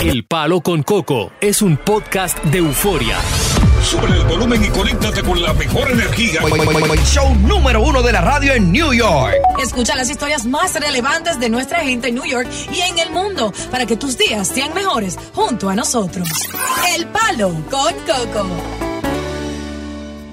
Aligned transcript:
El 0.00 0.24
Palo 0.24 0.60
con 0.60 0.82
Coco 0.82 1.30
es 1.40 1.62
un 1.62 1.76
podcast 1.76 2.42
de 2.44 2.58
euforia. 2.58 3.16
Sube 3.82 4.06
el 4.08 4.24
volumen 4.24 4.64
y 4.64 4.68
conéctate 4.68 5.22
con 5.22 5.40
la 5.40 5.52
mejor 5.54 5.90
energía. 5.90 6.40
Show 7.04 7.34
número 7.36 7.82
uno 7.82 8.02
de 8.02 8.12
la 8.12 8.20
radio 8.20 8.54
en 8.54 8.72
New 8.72 8.92
York. 8.92 9.34
Escucha 9.62 9.94
las 9.94 10.10
historias 10.10 10.46
más 10.46 10.74
relevantes 10.74 11.38
de 11.38 11.48
nuestra 11.48 11.80
gente 11.80 12.08
en 12.08 12.16
New 12.16 12.24
York 12.24 12.48
y 12.74 12.80
en 12.80 12.98
el 12.98 13.10
mundo 13.10 13.52
para 13.70 13.86
que 13.86 13.96
tus 13.96 14.18
días 14.18 14.48
sean 14.48 14.74
mejores 14.74 15.18
junto 15.34 15.68
a 15.68 15.74
nosotros. 15.74 16.28
El 16.96 17.06
Palo 17.06 17.50
con 17.70 17.94
Coco. 18.06 18.46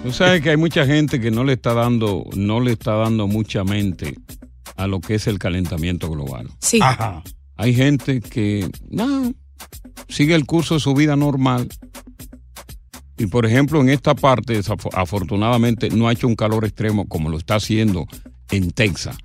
Tú 0.03 0.11
sabes 0.11 0.41
que 0.41 0.51
hay 0.51 0.57
mucha 0.57 0.85
gente 0.85 1.19
que 1.19 1.29
no 1.29 1.43
le 1.43 1.53
está 1.53 1.73
dando, 1.73 2.23
no 2.35 2.59
le 2.59 2.71
está 2.71 2.93
dando 2.93 3.27
mucha 3.27 3.63
mente 3.63 4.15
a 4.77 4.87
lo 4.87 5.01
que 5.01 5.15
es 5.15 5.27
el 5.27 5.37
calentamiento 5.37 6.09
global. 6.09 6.47
Sí. 6.59 6.79
Ajá. 6.81 7.21
Hay 7.57 7.75
gente 7.75 8.21
que 8.21 8.69
no, 8.89 9.33
sigue 10.09 10.35
el 10.35 10.45
curso 10.45 10.73
de 10.75 10.79
su 10.81 10.93
vida 10.93 11.15
normal. 11.15 11.69
Y 13.17 13.27
por 13.27 13.45
ejemplo, 13.45 13.81
en 13.81 13.89
esta 13.89 14.15
parte, 14.15 14.59
afortunadamente, 14.93 15.89
no 15.89 16.07
ha 16.07 16.13
hecho 16.13 16.27
un 16.27 16.35
calor 16.35 16.63
extremo 16.65 17.05
como 17.07 17.29
lo 17.29 17.37
está 17.37 17.55
haciendo 17.55 18.05
en 18.51 18.71
Texas, 18.71 19.17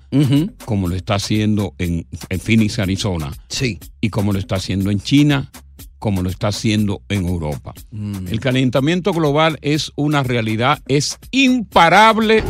como 0.65 0.89
lo 0.89 0.97
está 0.97 1.15
haciendo 1.15 1.75
en, 1.79 2.07
en 2.29 2.41
Phoenix, 2.41 2.79
Arizona, 2.79 3.33
Sí. 3.49 3.79
y 4.01 4.11
como 4.11 4.33
lo 4.33 4.39
está 4.39 4.57
haciendo 4.57 4.91
en 4.91 5.01
China, 5.01 5.51
como 5.99 6.23
lo 6.23 6.29
está 6.29 6.49
haciendo 6.49 7.01
en 7.09 7.25
Europa. 7.27 7.73
El 7.93 8.39
calentamiento 8.41 9.13
global 9.13 9.59
es 9.63 9.93
una 9.97 10.23
realidad, 10.23 10.83
es 10.89 11.19
imparable 11.31 12.43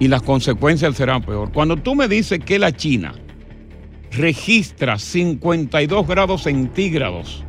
y 0.00 0.08
las 0.08 0.20
consecuencias 0.22 0.96
serán 0.96 1.22
peor. 1.22 1.52
Cuando 1.52 1.76
tú 1.76 1.94
me 1.94 2.08
dices 2.08 2.40
que 2.44 2.58
la 2.58 2.72
China 2.76 3.14
registra 4.12 4.98
52 4.98 6.06
grados 6.06 6.42
centígrados 6.44 7.44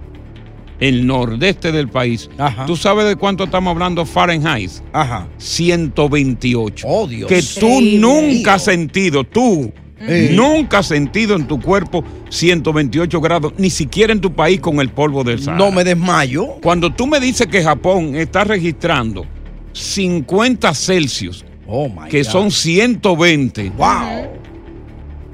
el 0.79 1.05
nordeste 1.05 1.71
del 1.71 1.89
país, 1.89 2.27
Ajá. 2.39 2.65
¿tú 2.65 2.75
sabes 2.75 3.05
de 3.05 3.15
cuánto 3.15 3.43
estamos 3.43 3.71
hablando 3.71 4.03
Fahrenheit? 4.05 4.71
Ajá. 4.93 5.27
128. 5.37 6.87
Oh, 6.89 7.07
Dios. 7.07 7.27
Que 7.29 7.41
tú 7.59 7.81
nunca 7.99 8.55
has 8.55 8.63
sentido, 8.63 9.23
tú 9.23 9.71
Eh. 9.99 10.31
nunca 10.33 10.79
has 10.79 10.87
sentido 10.87 11.35
en 11.35 11.47
tu 11.47 11.59
cuerpo 11.61 12.03
128 12.29 13.21
grados, 13.21 13.53
ni 13.59 13.69
siquiera 13.69 14.11
en 14.11 14.19
tu 14.21 14.33
país 14.33 14.59
con 14.59 14.79
el 14.79 14.89
polvo 14.89 15.23
del 15.23 15.39
Sahara. 15.39 15.63
No 15.63 15.71
me 15.71 15.83
desmayo. 15.83 16.47
Cuando 16.63 16.91
tú 16.91 17.05
me 17.05 17.19
dices 17.19 17.45
que 17.45 17.61
Japón 17.63 18.15
está 18.15 18.43
registrando 18.43 19.23
50 19.73 20.73
Celsius, 20.73 21.45
Oh, 21.67 21.87
my 21.87 22.09
que 22.09 22.23
God. 22.23 22.29
son 22.31 22.49
120, 22.51 23.69
Wow. 23.77 24.40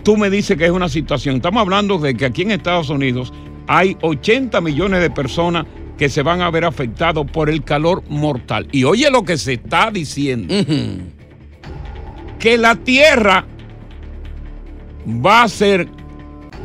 Tú 0.08 0.16
me 0.16 0.30
dices 0.30 0.56
que 0.56 0.64
es 0.64 0.72
una 0.72 0.88
situación. 0.88 1.36
Estamos 1.36 1.60
hablando 1.60 1.98
de 1.98 2.16
que 2.16 2.26
aquí 2.26 2.44
en 2.44 2.52
Estados 2.52 2.90
Unidos 2.90 3.34
hay 3.68 3.98
80 4.02 4.62
millones 4.62 5.02
de 5.02 5.10
personas 5.10 5.66
que 5.98 6.08
se 6.08 6.22
van 6.22 6.40
a 6.40 6.50
ver 6.50 6.64
afectados 6.64 7.30
por 7.30 7.50
el 7.50 7.62
calor 7.66 8.04
mortal. 8.08 8.70
Y 8.72 8.86
oye 8.86 9.12
lo 9.12 9.24
que 9.26 9.36
se 9.38 9.56
está 9.56 9.92
diciendo. 9.92 10.54
Que 12.40 12.58
la 12.58 12.76
tierra 12.78 13.44
va 15.26 15.44
a 15.44 15.50
ser 15.50 15.90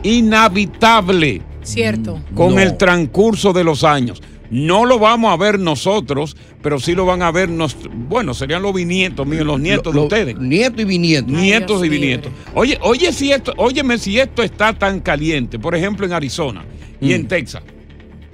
inhabitable 0.04 1.42
Cierto. 1.62 2.20
con 2.36 2.54
No. 2.54 2.60
el 2.60 2.76
transcurso 2.76 3.52
de 3.52 3.64
los 3.64 3.82
años. 3.82 4.22
No 4.50 4.84
lo 4.84 5.00
vamos 5.00 5.32
a 5.32 5.36
ver 5.36 5.58
nosotros, 5.58 6.36
pero 6.62 6.78
sí 6.78 6.94
lo 6.94 7.04
van 7.04 7.22
a 7.22 7.30
ver, 7.32 7.48
nos, 7.48 7.76
bueno, 8.08 8.34
serían 8.34 8.62
los 8.62 8.72
bisnietos 8.72 9.26
míos, 9.26 9.44
los 9.44 9.60
nietos 9.60 9.92
Lo- 9.94 10.02
de 10.02 10.06
ustedes. 10.06 10.38
Nieto 10.38 10.80
y 10.82 10.84
bisnieto. 10.84 11.32
Nietos 11.32 11.84
y 11.84 11.88
bisnietos. 11.88 12.32
Oye, 12.54 12.78
oye 12.82 13.12
si 13.12 13.32
esto, 13.32 13.52
óyeme 13.56 13.98
si 13.98 14.18
esto 14.18 14.42
está 14.42 14.72
tan 14.72 15.00
caliente, 15.00 15.58
por 15.58 15.74
ejemplo 15.74 16.06
en 16.06 16.12
Arizona 16.12 16.64
y 17.00 17.08
Mm. 17.08 17.12
en 17.12 17.28
Texas, 17.28 17.62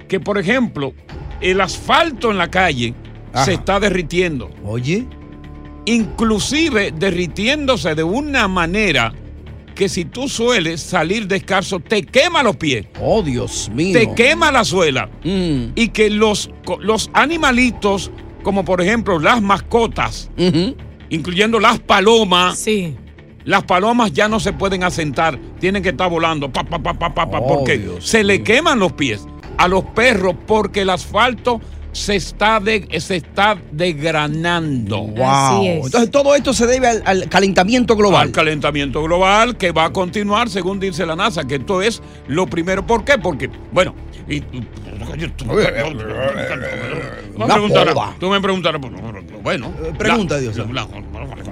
que 0.07 0.19
por 0.19 0.37
ejemplo 0.37 0.93
el 1.41 1.59
asfalto 1.61 2.29
en 2.31 2.37
la 2.37 2.49
calle 2.49 2.93
Ajá. 3.33 3.45
se 3.45 3.53
está 3.53 3.79
derritiendo 3.79 4.49
Oye. 4.63 5.05
inclusive 5.85 6.91
derritiéndose 6.91 7.95
de 7.95 8.03
una 8.03 8.47
manera 8.47 9.13
que 9.79 9.87
si 9.87 10.03
tú 10.03 10.27
sueles 10.27 10.81
salir 10.81 11.25
descalzo, 11.25 11.79
te 11.79 12.03
quema 12.03 12.43
los 12.43 12.57
pies, 12.57 12.85
Oh, 13.01 13.21
Dios 13.23 13.71
mío. 13.73 13.97
te 13.97 14.13
quema 14.13 14.51
la 14.51 14.65
suela. 14.65 15.09
Mm. 15.23 15.67
Y 15.73 15.87
que 15.87 16.09
los, 16.09 16.49
los 16.81 17.09
animalitos, 17.13 18.11
como 18.43 18.65
por 18.65 18.81
ejemplo 18.81 19.19
las 19.19 19.41
mascotas, 19.41 20.29
incluyendo 21.09 21.61
las 21.61 21.79
palomas, 21.79 22.59
Sí. 22.59 22.97
las 23.45 23.63
palomas 23.63 24.11
ya 24.11 24.27
no 24.27 24.41
se 24.41 24.51
pueden 24.51 24.83
asentar, 24.83 25.39
tienen 25.61 25.81
que 25.81 25.89
estar 25.89 26.09
volando, 26.09 26.51
pa, 26.51 26.65
pa, 26.65 26.77
pa, 26.83 26.93
pa, 26.93 27.13
pa, 27.15 27.31
pa, 27.31 27.39
Oh, 27.39 27.47
porque 27.47 27.77
Dios 27.77 28.05
se 28.05 28.25
le 28.25 28.43
queman 28.43 28.79
los 28.79 28.91
pies 28.91 29.25
a 29.57 29.69
los 29.69 29.85
perros 29.85 30.35
porque 30.45 30.81
el 30.81 30.89
asfalto 30.89 31.61
se 31.91 32.15
está, 32.15 32.59
de- 32.59 32.87
se 32.99 33.15
está 33.17 33.57
degranando. 33.71 34.99
Wow. 35.01 35.25
Así 35.27 35.67
es. 35.67 35.85
Entonces 35.85 36.11
todo 36.11 36.35
esto 36.35 36.53
se 36.53 36.67
debe 36.67 36.87
al, 36.87 37.01
al 37.05 37.29
calentamiento 37.29 37.95
global. 37.95 38.27
al 38.27 38.31
calentamiento 38.31 39.01
global 39.03 39.57
que 39.57 39.71
va 39.71 39.85
a 39.85 39.93
continuar 39.93 40.49
según 40.49 40.79
dice 40.79 41.05
la 41.05 41.15
NASA, 41.15 41.45
que 41.45 41.55
esto 41.55 41.81
es 41.81 42.01
lo 42.27 42.45
primero. 42.47 42.85
¿Por 42.85 43.03
qué? 43.03 43.17
Porque, 43.17 43.49
bueno, 43.71 43.95
y, 44.27 44.41
tú, 44.41 44.61
me 45.45 45.53
Una 47.35 47.53
preguntarás, 47.55 48.19
tú 48.19 48.29
me 48.29 48.41
preguntarás, 48.41 48.81
bueno. 49.41 49.73
Eh, 49.83 49.93
pregunta, 49.97 50.35
la- 50.35 50.41
Dios. 50.41 50.57
la- 50.71 50.87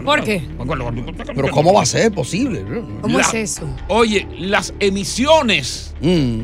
¿Por 0.03 0.23
qué? 0.23 0.43
Pero 1.35 1.49
¿cómo 1.51 1.73
va 1.73 1.81
a 1.81 1.85
ser 1.85 2.11
posible? 2.11 2.63
¿Cómo 3.01 3.17
La- 3.17 3.23
es 3.23 3.33
eso? 3.33 3.67
Oye, 3.87 4.27
las 4.39 4.73
emisiones 4.79 5.93
Mm. 6.01 6.41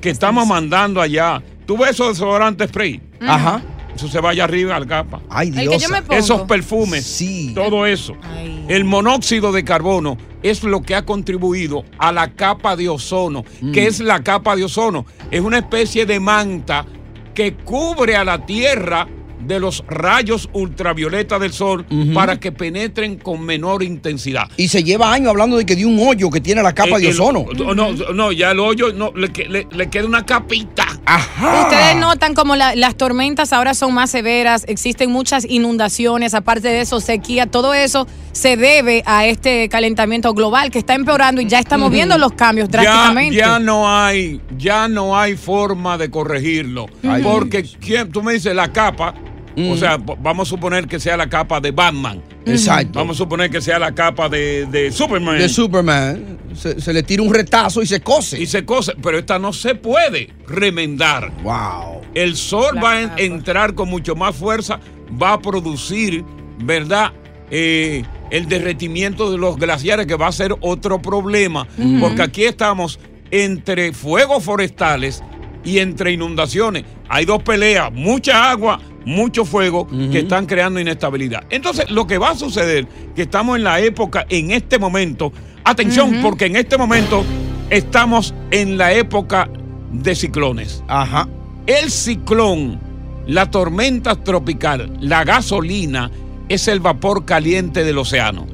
que 0.00 0.10
estamos 0.10 0.46
mandando 0.46 1.00
allá, 1.00 1.42
tú 1.66 1.76
ves 1.78 1.90
esos 1.90 2.08
desodorantes 2.18 2.68
spray, 2.68 3.00
Ajá. 3.28 3.62
eso 3.94 4.08
se 4.08 4.20
vaya 4.20 4.44
arriba 4.44 4.74
al 4.76 4.86
capa. 4.86 5.20
Ay, 5.28 5.50
Dios. 5.50 5.84
Esos 6.10 6.42
perfumes, 6.42 7.04
Sí. 7.04 7.52
todo 7.54 7.86
eso. 7.86 8.14
Ay. 8.22 8.64
El 8.68 8.84
monóxido 8.84 9.52
de 9.52 9.64
carbono 9.64 10.16
es 10.42 10.64
lo 10.64 10.80
que 10.82 10.94
ha 10.94 11.04
contribuido 11.04 11.84
a 11.98 12.10
la 12.10 12.32
capa 12.32 12.74
de 12.74 12.88
ozono. 12.88 13.44
¿Qué 13.72 13.86
es 13.86 14.00
la 14.00 14.22
capa 14.22 14.56
de 14.56 14.64
ozono? 14.64 15.04
Es 15.30 15.40
una 15.42 15.58
especie 15.58 16.06
de 16.06 16.20
manta 16.20 16.86
que 17.34 17.54
cubre 17.54 18.16
a 18.16 18.24
la 18.24 18.44
Tierra 18.46 19.06
de 19.46 19.58
los 19.58 19.82
rayos 19.88 20.48
ultravioleta 20.52 21.38
del 21.40 21.52
sol 21.52 21.84
para 22.14 22.38
que 22.38 22.52
penetren 22.52 23.16
con 23.16 23.42
menor 23.44 23.82
intensidad. 23.82 24.48
Y 24.56 24.68
se 24.68 24.84
lleva 24.84 25.12
años 25.12 25.30
hablando 25.30 25.56
de 25.56 25.66
que 25.66 25.74
de 25.74 25.84
un 25.84 25.98
hoyo 25.98 26.30
que 26.30 26.40
tiene 26.40 26.62
la 26.62 26.72
capa 26.74 26.98
de 26.98 27.08
el- 27.08 27.12
ozono. 27.20 27.46
no, 27.74 27.92
no, 28.14 28.30
ya 28.32 28.52
el 28.52 28.60
hoyo 28.60 28.92
no, 28.92 29.12
le, 29.16 29.30
que- 29.32 29.48
le- 29.48 29.66
le 29.70 29.90
queda 29.90 30.06
una 30.06 30.24
capita. 30.24 30.81
Ajá. 31.04 31.62
Ustedes 31.62 31.96
notan 31.96 32.34
como 32.34 32.54
la- 32.56 32.74
las 32.76 32.94
tormentas 32.96 33.52
ahora 33.52 33.74
son 33.74 33.92
más 33.94 34.10
severas, 34.10 34.64
existen 34.68 35.10
muchas 35.10 35.44
inundaciones, 35.44 36.34
aparte 36.34 36.68
de 36.68 36.80
eso, 36.80 37.00
sequía, 37.00 37.46
todo 37.46 37.74
eso 37.74 38.06
se 38.32 38.56
debe 38.56 39.02
a 39.04 39.26
este 39.26 39.68
calentamiento 39.68 40.32
global 40.32 40.70
que 40.70 40.78
está 40.78 40.94
empeorando 40.94 41.40
y 41.40 41.46
ya 41.46 41.58
estamos 41.58 41.90
viendo 41.90 42.16
los 42.18 42.32
cambios 42.32 42.68
drásticamente. 42.70 43.36
ya 43.36 43.58
no 43.58 43.88
hay, 43.92 44.40
ya 44.56 44.88
no 44.88 45.18
hay 45.18 45.36
forma 45.36 45.98
de 45.98 46.10
corregirlo. 46.10 46.86
Porque. 47.22 47.64
¿quién- 47.80 48.10
tú 48.10 48.22
me 48.22 48.32
dices 48.34 48.54
la 48.54 48.72
capa, 48.72 49.12
o 49.56 49.76
sea, 49.76 49.96
v- 49.96 50.16
vamos 50.20 50.48
a 50.48 50.50
suponer 50.50 50.86
que 50.86 50.98
sea 51.00 51.16
la 51.16 51.28
capa 51.28 51.60
de 51.60 51.70
Batman. 51.70 52.22
Exacto. 52.46 52.98
Vamos 52.98 53.16
a 53.16 53.18
suponer 53.18 53.50
que 53.50 53.60
sea 53.60 53.78
la 53.78 53.92
capa 53.92 54.28
de, 54.28 54.66
de 54.66 54.90
Superman. 54.90 55.38
de 55.38 55.48
Superman. 55.48 56.38
Se, 56.54 56.80
se 56.80 56.92
le 56.92 57.02
tira 57.02 57.22
un 57.22 57.32
retazo 57.32 57.82
y 57.82 57.86
se 57.86 58.00
cose. 58.00 58.40
y 58.40 58.46
se 58.46 58.64
cose, 58.64 58.92
pero 59.02 59.18
esta 59.18 59.38
no 59.38 59.52
se 59.52 59.74
puede 59.74 60.30
remendar. 60.46 61.32
Wow. 61.42 62.00
El 62.14 62.36
sol 62.36 62.74
La 62.76 62.80
va 62.82 62.92
a 62.92 63.16
entrar 63.18 63.74
con 63.74 63.88
mucho 63.88 64.14
más 64.14 64.34
fuerza, 64.36 64.80
va 65.20 65.34
a 65.34 65.40
producir, 65.40 66.24
¿verdad? 66.58 67.12
Eh, 67.50 68.02
el 68.30 68.48
derretimiento 68.48 69.30
de 69.30 69.36
los 69.38 69.56
glaciares, 69.58 70.06
que 70.06 70.14
va 70.14 70.26
a 70.28 70.32
ser 70.32 70.54
otro 70.60 71.02
problema, 71.02 71.66
porque 72.00 72.22
aquí 72.22 72.44
estamos 72.44 72.98
entre 73.30 73.92
fuegos 73.92 74.42
forestales 74.44 75.22
y 75.64 75.78
entre 75.78 76.12
inundaciones. 76.12 76.84
Hay 77.08 77.24
dos 77.26 77.42
peleas, 77.42 77.92
mucha 77.92 78.50
agua, 78.50 78.80
mucho 79.04 79.44
fuego 79.44 79.86
que 80.10 80.20
están 80.20 80.46
creando 80.46 80.80
inestabilidad. 80.80 81.44
Entonces, 81.50 81.90
lo 81.90 82.06
que 82.06 82.18
va 82.18 82.30
a 82.30 82.36
suceder, 82.36 82.86
que 83.14 83.22
estamos 83.22 83.56
en 83.56 83.64
la 83.64 83.80
época, 83.80 84.26
en 84.28 84.50
este 84.50 84.78
momento, 84.78 85.32
atención, 85.64 86.20
porque 86.22 86.46
en 86.46 86.56
este 86.56 86.76
momento 86.78 87.24
estamos 87.70 88.34
en 88.50 88.76
la 88.78 88.92
época 88.92 89.48
de 89.92 90.14
ciclones. 90.14 90.82
Ajá. 90.88 91.28
El 91.66 91.90
ciclón, 91.90 92.80
la 93.26 93.50
tormenta 93.50 94.16
tropical, 94.16 94.92
la 95.00 95.24
gasolina 95.24 96.10
es 96.48 96.68
el 96.68 96.80
vapor 96.80 97.24
caliente 97.24 97.84
del 97.84 97.98
océano. 97.98 98.46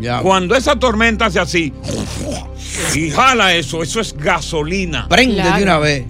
Ya. 0.00 0.20
Cuando 0.20 0.54
esa 0.54 0.76
tormenta 0.78 1.26
hace 1.26 1.40
así 1.40 1.72
y 2.94 3.10
jala 3.10 3.54
eso, 3.54 3.82
eso 3.82 4.00
es 4.00 4.14
gasolina. 4.16 5.06
Prende 5.08 5.36
Claro. 5.36 5.56
de 5.56 5.62
una 5.62 5.78
vez. 5.78 6.04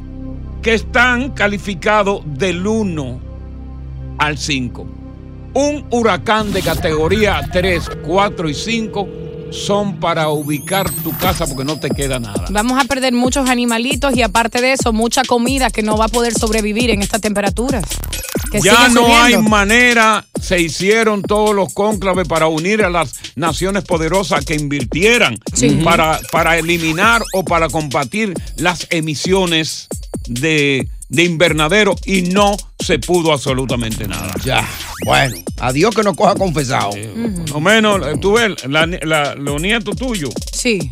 Que 0.62 0.74
están 0.74 1.30
calificados 1.30 2.22
del 2.24 2.66
1 2.66 3.20
al 4.18 4.38
5. 4.38 4.86
Un 5.54 5.86
huracán 5.90 6.52
de 6.52 6.62
categoría 6.62 7.40
3, 7.52 7.82
4 8.06 8.48
y 8.50 8.54
5 8.54 9.08
son 9.50 10.00
para 10.00 10.28
ubicar 10.28 10.90
tu 10.90 11.16
casa 11.16 11.46
porque 11.46 11.64
no 11.64 11.78
te 11.78 11.88
queda 11.88 12.18
nada. 12.18 12.44
Vamos 12.50 12.82
a 12.82 12.84
perder 12.86 13.12
muchos 13.14 13.48
animalitos 13.48 14.14
y 14.16 14.22
aparte 14.22 14.60
de 14.60 14.72
eso, 14.72 14.92
mucha 14.92 15.22
comida 15.22 15.70
que 15.70 15.82
no 15.82 15.96
va 15.96 16.06
a 16.06 16.08
poder 16.08 16.34
sobrevivir 16.34 16.90
en 16.90 17.00
estas 17.00 17.20
temperaturas. 17.20 17.84
Que 18.50 18.60
Ya 18.60 18.88
no 18.88 19.16
hay 19.16 19.38
manera, 19.38 20.26
se 20.40 20.60
hicieron 20.60 21.22
todos 21.22 21.54
los 21.54 21.72
cónclaves 21.72 22.28
para 22.28 22.48
unir 22.48 22.82
a 22.82 22.90
las 22.90 23.12
naciones 23.34 23.84
poderosas 23.84 24.44
que 24.44 24.54
invirtieran 24.54 25.38
Sí. 25.54 25.80
para, 25.82 26.20
para 26.30 26.58
eliminar 26.58 27.22
o 27.32 27.44
para 27.44 27.68
combatir 27.68 28.34
las 28.56 28.86
emisiones 28.90 29.88
de, 30.28 30.88
de 31.08 31.24
invernadero 31.24 31.94
y 32.04 32.22
no 32.22 32.56
se 32.78 32.98
pudo 32.98 33.32
absolutamente 33.32 34.06
nada. 34.08 34.32
Ya. 34.44 34.68
Bueno, 35.04 35.36
adiós 35.58 35.94
que 35.94 36.02
nos 36.02 36.16
coja 36.16 36.34
confesado. 36.34 36.90
Lo 37.52 37.60
menos, 37.60 38.00
eh, 38.06 38.14
tú 38.20 38.32
ves, 38.34 38.64
la- 38.68 38.86
la- 38.86 39.34
los 39.34 39.60
nietos 39.60 39.96
tuyos 39.96 40.32
Sí. 40.52 40.90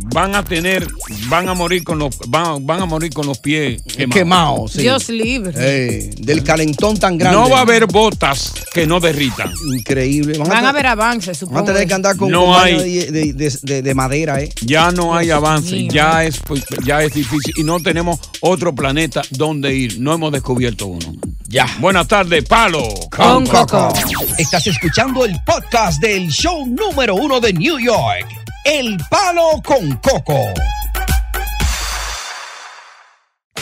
Van 0.00 0.34
a 0.34 0.44
tener, 0.44 0.86
van 1.28 1.48
a 1.48 1.54
morir 1.54 1.82
con 1.84 1.98
los, 1.98 2.16
van, 2.28 2.64
van 2.66 2.82
a 2.82 2.86
morir 2.86 3.12
con 3.12 3.26
los 3.26 3.38
pies 3.38 3.82
quemados. 3.82 4.14
Quemado, 4.14 4.68
sí. 4.68 4.80
Dios 4.82 5.08
libre. 5.08 5.52
Eh, 5.56 6.10
del 6.18 6.42
calentón 6.44 6.96
tan 6.98 7.18
grande. 7.18 7.38
No 7.38 7.48
va 7.50 7.58
a 7.58 7.62
haber 7.62 7.86
botas 7.86 8.52
que 8.72 8.86
no 8.86 9.00
derritan. 9.00 9.52
Increíble. 9.72 10.38
Van 10.38 10.64
a 10.64 10.68
haber 10.70 10.86
avances, 10.86 11.38
supongo. 11.38 11.60
Van 11.60 11.64
a 11.70 11.72
tener 11.72 11.88
que 11.88 11.94
andar 11.94 12.16
con 12.16 12.30
No 12.30 12.46
con 12.46 12.56
hay. 12.62 12.76
de, 12.76 13.10
de- 13.12 13.32
de- 13.32 13.58
de- 13.62 13.82
de 13.82 13.94
madera, 13.94 14.40
¿eh? 14.40 14.52
Ya 14.62 14.90
no 14.92 15.14
hay 15.16 15.26
Dios 15.26 15.36
avance, 15.36 15.72
mío. 15.72 15.90
ya 15.92 16.24
es, 16.24 16.38
pues, 16.40 16.64
ya 16.84 17.02
es 17.02 17.12
difícil 17.12 17.52
y 17.56 17.64
no 17.64 17.80
tenemos 17.80 18.18
otro 18.40 18.74
planeta 18.74 19.22
donde 19.30 19.74
ir. 19.74 20.00
No 20.00 20.14
hemos 20.14 20.32
descubierto 20.32 20.86
uno. 20.86 21.12
Ya. 21.48 21.66
Buenas 21.80 22.06
tardes, 22.08 22.44
Palo. 22.44 22.82
Con 23.14 23.46
Coco. 23.46 23.92
Estás 24.38 24.66
escuchando 24.66 25.24
el 25.24 25.34
podcast 25.44 26.00
del 26.00 26.28
show 26.28 26.66
número 26.66 27.14
uno 27.14 27.40
de 27.40 27.52
New 27.52 27.78
York. 27.78 28.26
El 28.70 28.98
Palo 29.08 29.62
con 29.64 29.96
Coco. 29.96 30.38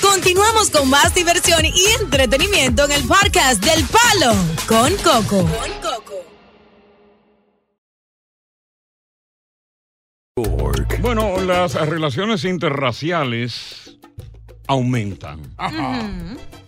Continuamos 0.03 0.69
con 0.71 0.91
más 0.91 1.15
diversión 1.15 1.65
y 1.65 2.03
entretenimiento 2.03 2.87
en 2.87 2.91
el 2.91 3.05
podcast 3.05 3.65
del 3.65 3.85
Palo 3.85 4.35
con 4.67 4.93
Coco. 4.97 5.49
Bueno, 11.01 11.41
las 11.41 11.75
relaciones 11.75 12.45
interraciales 12.45 13.97
aumentan. 14.67 15.41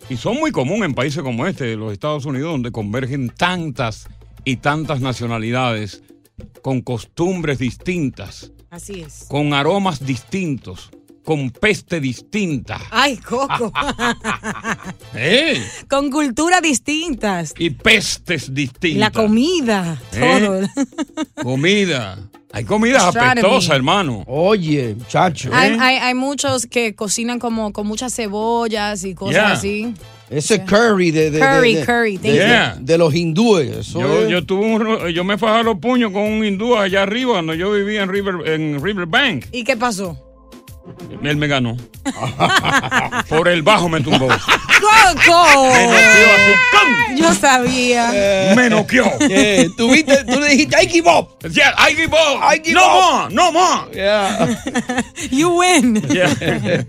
Y 0.08 0.16
son 0.16 0.36
muy 0.36 0.52
comunes 0.52 0.84
en 0.84 0.94
países 0.94 1.24
como 1.24 1.44
este, 1.44 1.74
los 1.74 1.92
Estados 1.92 2.24
Unidos, 2.24 2.52
donde 2.52 2.70
convergen 2.70 3.30
tantas 3.30 4.06
y 4.44 4.58
tantas 4.58 5.00
nacionalidades 5.00 6.04
con 6.62 6.80
costumbres 6.82 7.58
distintas, 7.58 8.52
Así 8.70 9.00
es. 9.00 9.24
con 9.28 9.52
aromas 9.54 10.04
distintos, 10.04 10.90
con 11.24 11.50
peste 11.50 12.00
distinta. 12.00 12.80
Ay, 12.90 13.16
Coco. 13.18 13.72
¿Eh? 15.14 15.62
Con 15.88 16.10
culturas 16.10 16.62
distintas. 16.62 17.54
Y 17.58 17.70
pestes 17.70 18.52
distintas. 18.54 19.00
La 19.00 19.10
comida. 19.10 20.00
¿Eh? 20.12 20.40
Todo. 20.40 20.60
Comida. 21.42 22.18
Hay 22.50 22.64
comidas 22.64 23.14
apestosas, 23.14 23.76
hermano. 23.76 24.24
Oye, 24.26 24.94
muchacho. 24.94 25.50
Hay, 25.52 25.76
hay, 25.78 25.96
hay 25.96 26.14
muchos 26.14 26.66
que 26.66 26.94
cocinan 26.94 27.38
como 27.38 27.72
con 27.74 27.86
muchas 27.86 28.14
cebollas 28.14 29.04
y 29.04 29.14
cosas 29.14 29.34
Yeah. 29.34 29.52
así. 29.52 29.94
Ese 30.30 30.62
curry 30.64 31.10
de, 31.10 31.30
de, 31.30 31.30
de- 31.30 31.40
Curry, 31.40 31.74
de- 31.74 31.84
curry, 31.86 32.16
de, 32.18 32.28
thank 32.38 32.74
you. 32.76 32.80
de- 32.80 32.92
de 32.92 32.98
los 32.98 33.14
hindúes. 33.14 33.76
Eso 33.78 34.00
Yo, 34.00 34.22
es- 34.24 34.28
yo 34.30 34.44
tuve 34.44 34.66
un 34.66 35.08
yo 35.14 35.24
me 35.24 35.38
fajaba 35.38 35.62
los 35.62 35.78
puños 35.78 36.12
con 36.12 36.22
un 36.22 36.44
hindú 36.44 36.76
allá 36.76 37.02
arriba 37.02 37.32
cuando 37.32 37.54
yo 37.54 37.72
vivía 37.72 38.02
en 38.02 38.08
River 38.10 38.34
en 38.46 38.82
Riverbank. 38.82 39.46
¿Y 39.52 39.64
qué 39.64 39.76
pasó? 39.76 40.18
Él 41.22 41.36
me 41.36 41.46
ganó. 41.48 41.76
Por 43.28 43.48
el 43.48 43.62
bajo 43.62 43.88
me 43.90 44.00
tumbó. 44.00 44.28
¡Coco! 44.28 45.66
Me 45.74 45.86
noqueó 45.86 46.28
así. 46.34 46.52
¡can! 46.72 47.16
Yo 47.18 47.34
sabía. 47.34 48.52
Me 48.56 48.70
noqueó. 48.70 49.04
Eh, 49.20 49.68
tú, 49.76 49.90
viste, 49.90 50.24
tú 50.24 50.40
le 50.40 50.48
dijiste, 50.50 50.76
¡ay, 50.76 50.88
give 50.88 51.10
up! 51.10 51.28
Yeah, 51.50 51.74
I 51.78 51.94
give 51.94 52.06
up. 52.14 52.40
I 52.42 52.58
give 52.64 52.72
no 52.74 52.80
up. 52.86 53.30
more, 53.30 53.34
no 53.34 53.52
more. 53.52 53.94
Yeah. 53.94 54.56
You 55.30 55.50
win. 55.58 56.02
Yeah. 56.10 56.32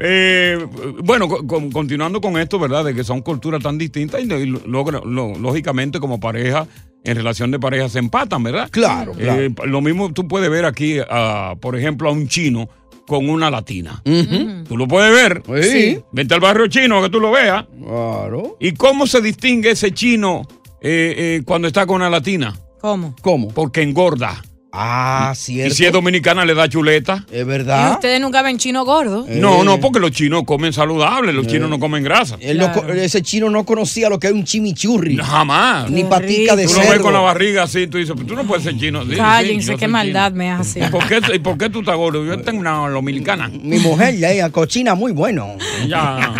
Eh, 0.00 0.58
bueno, 1.02 1.28
co- 1.28 1.46
con- 1.46 1.70
continuando 1.72 2.20
con 2.20 2.38
esto, 2.38 2.58
¿verdad? 2.58 2.84
De 2.84 2.94
que 2.94 3.02
son 3.04 3.20
culturas 3.22 3.62
tan 3.62 3.78
distintas 3.78 4.20
y, 4.20 4.24
y 4.24 4.46
logra- 4.66 5.02
lo- 5.04 5.34
lógicamente 5.38 5.98
como 5.98 6.20
pareja, 6.20 6.66
en 7.04 7.16
relación 7.16 7.50
de 7.50 7.58
pareja 7.58 7.88
se 7.88 7.98
empatan, 7.98 8.42
¿verdad? 8.42 8.68
Claro, 8.70 9.12
claro. 9.12 9.42
Eh, 9.42 9.52
lo 9.66 9.80
mismo 9.80 10.12
tú 10.12 10.28
puedes 10.28 10.50
ver 10.50 10.64
aquí, 10.64 10.98
a, 11.08 11.54
por 11.60 11.76
ejemplo, 11.76 12.08
a 12.08 12.12
un 12.12 12.28
chino 12.28 12.68
con 13.06 13.28
una 13.30 13.50
latina. 13.50 14.02
Tú 14.68 14.76
lo 14.76 14.86
puedes 14.86 15.10
ver. 15.12 15.42
Sí. 15.64 15.98
Vente 16.12 16.34
al 16.34 16.40
barrio 16.40 16.66
chino 16.66 17.02
que 17.02 17.08
tú 17.08 17.18
lo 17.20 17.30
veas. 17.30 17.64
Claro. 17.82 18.56
¿Y 18.60 18.72
cómo 18.72 19.06
se 19.06 19.20
distingue 19.22 19.70
ese 19.70 19.92
chino 19.92 20.42
eh, 20.82 21.14
eh, 21.16 21.42
cuando 21.44 21.66
está 21.68 21.86
con 21.86 21.96
una 21.96 22.10
latina? 22.10 22.54
¿Cómo? 22.80 23.16
¿Cómo? 23.22 23.48
Porque 23.48 23.82
engorda. 23.82 24.42
Ah, 24.80 25.32
Y 25.32 25.36
cierto. 25.36 25.74
si 25.74 25.84
es 25.86 25.92
dominicana 25.92 26.44
le 26.44 26.54
da 26.54 26.68
chuleta. 26.68 27.24
Es 27.32 27.40
¿Y 27.40 27.44
verdad. 27.44 27.92
ustedes 27.94 28.20
nunca 28.20 28.42
ven 28.42 28.58
chino 28.58 28.84
gordo? 28.84 29.26
Eh. 29.28 29.38
No, 29.40 29.64
no, 29.64 29.80
porque 29.80 29.98
los 29.98 30.12
chinos 30.12 30.44
comen 30.44 30.72
saludable, 30.72 31.32
los 31.32 31.48
chinos 31.48 31.68
no 31.68 31.80
comen 31.80 32.04
grasa. 32.04 32.36
No 32.36 32.88
ese 32.94 33.22
chino 33.22 33.50
no 33.50 33.64
conocía 33.64 34.08
lo 34.08 34.18
que 34.20 34.28
es 34.28 34.32
un 34.32 34.44
chimichurri. 34.44 35.16
Jamás. 35.16 35.90
Ni 35.90 36.04
patica 36.04 36.54
de. 36.54 36.66
Tú 36.66 36.74
lo 36.74 36.78
ves 36.78 36.88
cerdo. 36.88 37.02
con 37.02 37.12
la 37.12 37.20
barriga 37.20 37.64
así, 37.64 37.88
tú 37.88 37.98
dices, 37.98 38.14
tú 38.26 38.34
no 38.36 38.44
puedes 38.44 38.62
ser 38.64 38.76
chino. 38.76 39.04
Sí, 39.04 39.16
Cállense, 39.16 39.76
qué 39.76 39.88
maldad 39.88 40.28
chino. 40.28 40.38
me 40.38 40.50
hace. 40.52 40.80
¿Y 40.84 40.88
por, 40.88 41.06
qué, 41.08 41.20
¿Y 41.34 41.38
por 41.40 41.58
qué 41.58 41.68
tú 41.70 41.80
estás 41.80 41.96
gordo? 41.96 42.24
Yo 42.24 42.40
tengo 42.40 42.60
una 42.60 42.88
dominicana. 42.88 43.48
Mi 43.48 43.78
mujer, 43.78 44.16
ya, 44.16 44.30
ella 44.30 44.50
cocina 44.50 44.94
muy 44.94 45.10
bueno. 45.12 45.56
Ella 45.82 46.34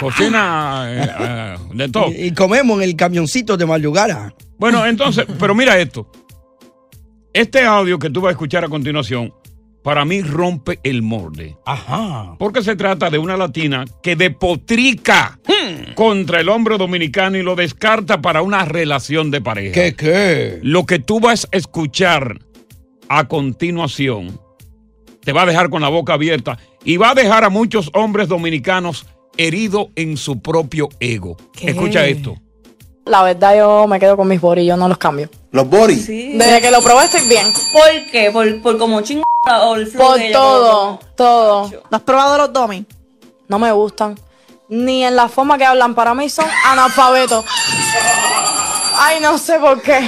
cocina 0.00 0.84
eh, 0.88 1.10
eh, 1.20 1.56
de 1.74 1.88
todo. 1.88 2.06
Y 2.10 2.32
comemos 2.32 2.78
en 2.78 2.84
el 2.88 2.96
camioncito 2.96 3.56
de 3.56 3.66
Mayugara. 3.66 4.32
Bueno, 4.58 4.84
entonces, 4.86 5.26
pero 5.38 5.54
mira 5.54 5.78
esto. 5.78 6.06
Este 7.32 7.64
audio 7.64 7.98
que 7.98 8.10
tú 8.10 8.20
vas 8.20 8.30
a 8.30 8.32
escuchar 8.32 8.64
a 8.64 8.68
continuación, 8.68 9.32
para 9.84 10.04
mí 10.04 10.20
rompe 10.20 10.80
el 10.82 11.02
molde. 11.02 11.56
Ajá. 11.64 12.34
Porque 12.38 12.62
se 12.62 12.74
trata 12.74 13.08
de 13.08 13.18
una 13.18 13.36
latina 13.36 13.84
que 14.02 14.16
depotrica 14.16 15.38
contra 15.94 16.40
el 16.40 16.48
hombre 16.48 16.76
dominicano 16.76 17.38
y 17.38 17.42
lo 17.42 17.54
descarta 17.54 18.20
para 18.20 18.42
una 18.42 18.64
relación 18.64 19.30
de 19.30 19.40
pareja. 19.40 19.74
¿Qué 19.74 19.94
qué? 19.94 20.58
Lo 20.62 20.86
que 20.86 20.98
tú 20.98 21.20
vas 21.20 21.48
a 21.52 21.56
escuchar 21.56 22.40
a 23.08 23.28
continuación 23.28 24.40
te 25.22 25.32
va 25.32 25.42
a 25.42 25.46
dejar 25.46 25.70
con 25.70 25.82
la 25.82 25.88
boca 25.88 26.14
abierta 26.14 26.58
y 26.84 26.96
va 26.96 27.10
a 27.10 27.14
dejar 27.14 27.44
a 27.44 27.50
muchos 27.50 27.90
hombres 27.94 28.26
dominicanos 28.26 29.06
heridos 29.36 29.88
en 29.94 30.16
su 30.16 30.40
propio 30.42 30.88
ego. 30.98 31.36
¿Qué? 31.52 31.70
Escucha 31.70 32.06
esto. 32.06 32.36
La 33.04 33.22
verdad 33.22 33.56
yo 33.56 33.86
me 33.86 33.98
quedo 33.98 34.16
con 34.16 34.28
mis 34.28 34.40
boris, 34.40 34.66
yo 34.66 34.76
no 34.76 34.88
los 34.88 34.98
cambio. 34.98 35.28
Los 35.52 35.68
Boris. 35.68 36.06
Sí. 36.06 36.32
Desde 36.38 36.60
que 36.60 36.70
lo 36.70 36.80
probé 36.80 37.06
estoy 37.06 37.22
bien. 37.22 37.52
¿Por 37.72 38.10
qué? 38.12 38.30
¿Por, 38.30 38.62
por 38.62 38.78
como 38.78 39.00
chingada 39.00 39.64
o 39.64 39.74
el 39.74 39.86
flow 39.88 40.06
Por 40.06 40.18
de 40.18 40.26
ella, 40.28 40.38
todo, 40.38 40.70
como- 40.72 40.98
todo. 41.16 41.70
¿No 41.90 41.96
has 41.96 42.02
probado 42.02 42.38
los 42.38 42.52
domis? 42.52 42.84
No 43.48 43.58
me 43.58 43.72
gustan. 43.72 44.16
Ni 44.68 45.02
en 45.04 45.16
la 45.16 45.28
forma 45.28 45.58
que 45.58 45.64
hablan. 45.64 45.94
Para 45.96 46.14
mí 46.14 46.30
son 46.30 46.46
analfabetos. 46.66 47.44
Ay, 48.96 49.18
no 49.20 49.38
sé 49.38 49.58
por 49.58 49.80
qué. 49.82 49.96
En 49.98 50.06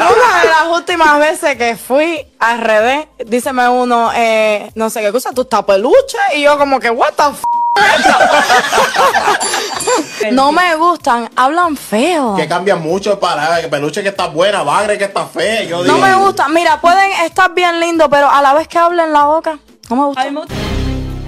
una 0.00 0.40
de 0.42 0.48
las 0.48 0.66
últimas 0.74 1.18
veces 1.20 1.56
que 1.56 1.76
fui 1.76 2.26
a 2.40 2.56
RD, 2.56 3.08
díceme 3.26 3.68
uno, 3.68 4.10
eh, 4.16 4.70
no 4.74 4.90
sé 4.90 5.02
qué 5.02 5.12
cosa, 5.12 5.30
tú 5.32 5.42
estás 5.42 5.62
peluche. 5.64 6.16
Y 6.34 6.42
yo 6.42 6.56
como 6.58 6.80
que, 6.80 6.90
what 6.90 7.12
the 7.14 7.22
f 7.30 7.42
No 10.32 10.50
me 10.52 10.74
gustan, 10.76 11.28
hablan 11.36 11.76
feo. 11.76 12.34
Que 12.34 12.48
cambian 12.48 12.82
mucho 12.82 13.18
para 13.20 13.60
que 13.60 13.68
peluche 13.68 14.02
que 14.02 14.08
está 14.08 14.26
buena, 14.26 14.62
bagre 14.62 14.98
que 14.98 15.04
está 15.04 15.26
fea. 15.26 15.62
Yo 15.64 15.78
No 15.78 15.84
digo, 15.84 15.98
me 15.98 16.14
gusta. 16.16 16.48
Mira, 16.48 16.80
pueden 16.80 17.12
estar 17.24 17.54
bien 17.54 17.78
lindos, 17.80 18.08
pero 18.10 18.28
a 18.28 18.42
la 18.42 18.54
vez 18.54 18.66
que 18.66 18.78
hablen 18.78 19.12
la 19.12 19.24
boca, 19.24 19.58
no 19.88 19.96
me 19.96 20.04
gusta. 20.06 20.22
Ay, 20.22 20.30
me 20.32 20.40
gusta. 20.40 20.54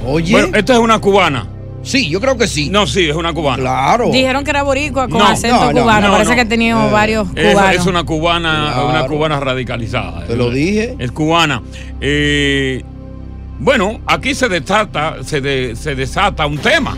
Oye. 0.06 0.32
Bueno, 0.32 0.48
esta 0.56 0.72
es 0.72 0.78
una 0.80 0.98
cubana. 1.00 1.46
sí, 1.82 2.08
yo 2.10 2.20
creo 2.20 2.36
que 2.36 2.48
sí. 2.48 2.70
No, 2.70 2.86
sí, 2.86 3.08
es 3.08 3.14
una 3.16 3.32
cubana. 3.32 3.58
Claro. 3.62 4.10
Dijeron 4.10 4.42
que 4.44 4.50
era 4.50 4.62
boricua 4.64 5.08
con 5.08 5.18
No, 5.18 5.26
acento 5.26 5.66
no, 5.66 5.72
no, 5.72 5.80
cubano. 5.82 6.06
no, 6.08 6.12
Parece 6.14 6.30
no. 6.30 6.34
que 6.36 6.40
ha 6.42 6.48
tenido 6.48 6.88
Eh, 6.88 6.90
varios 6.90 7.28
Es, 7.36 7.52
cubanos. 7.54 7.74
es 7.76 7.86
una 7.86 8.04
cubana, 8.04 8.70
Claro. 8.72 8.88
una 8.88 9.06
cubana 9.06 9.40
radicalizada. 9.40 10.26
Te 10.26 10.36
lo 10.36 10.50
dije. 10.50 10.96
Es 10.98 11.12
cubana. 11.12 11.62
Eh, 12.00 12.82
Bueno, 13.60 14.00
aquí 14.06 14.34
se 14.34 14.48
desata, 14.48 15.16
se, 15.24 15.40
de- 15.40 15.74
se 15.76 15.94
desata 15.94 16.46
un 16.46 16.58
tema. 16.58 16.96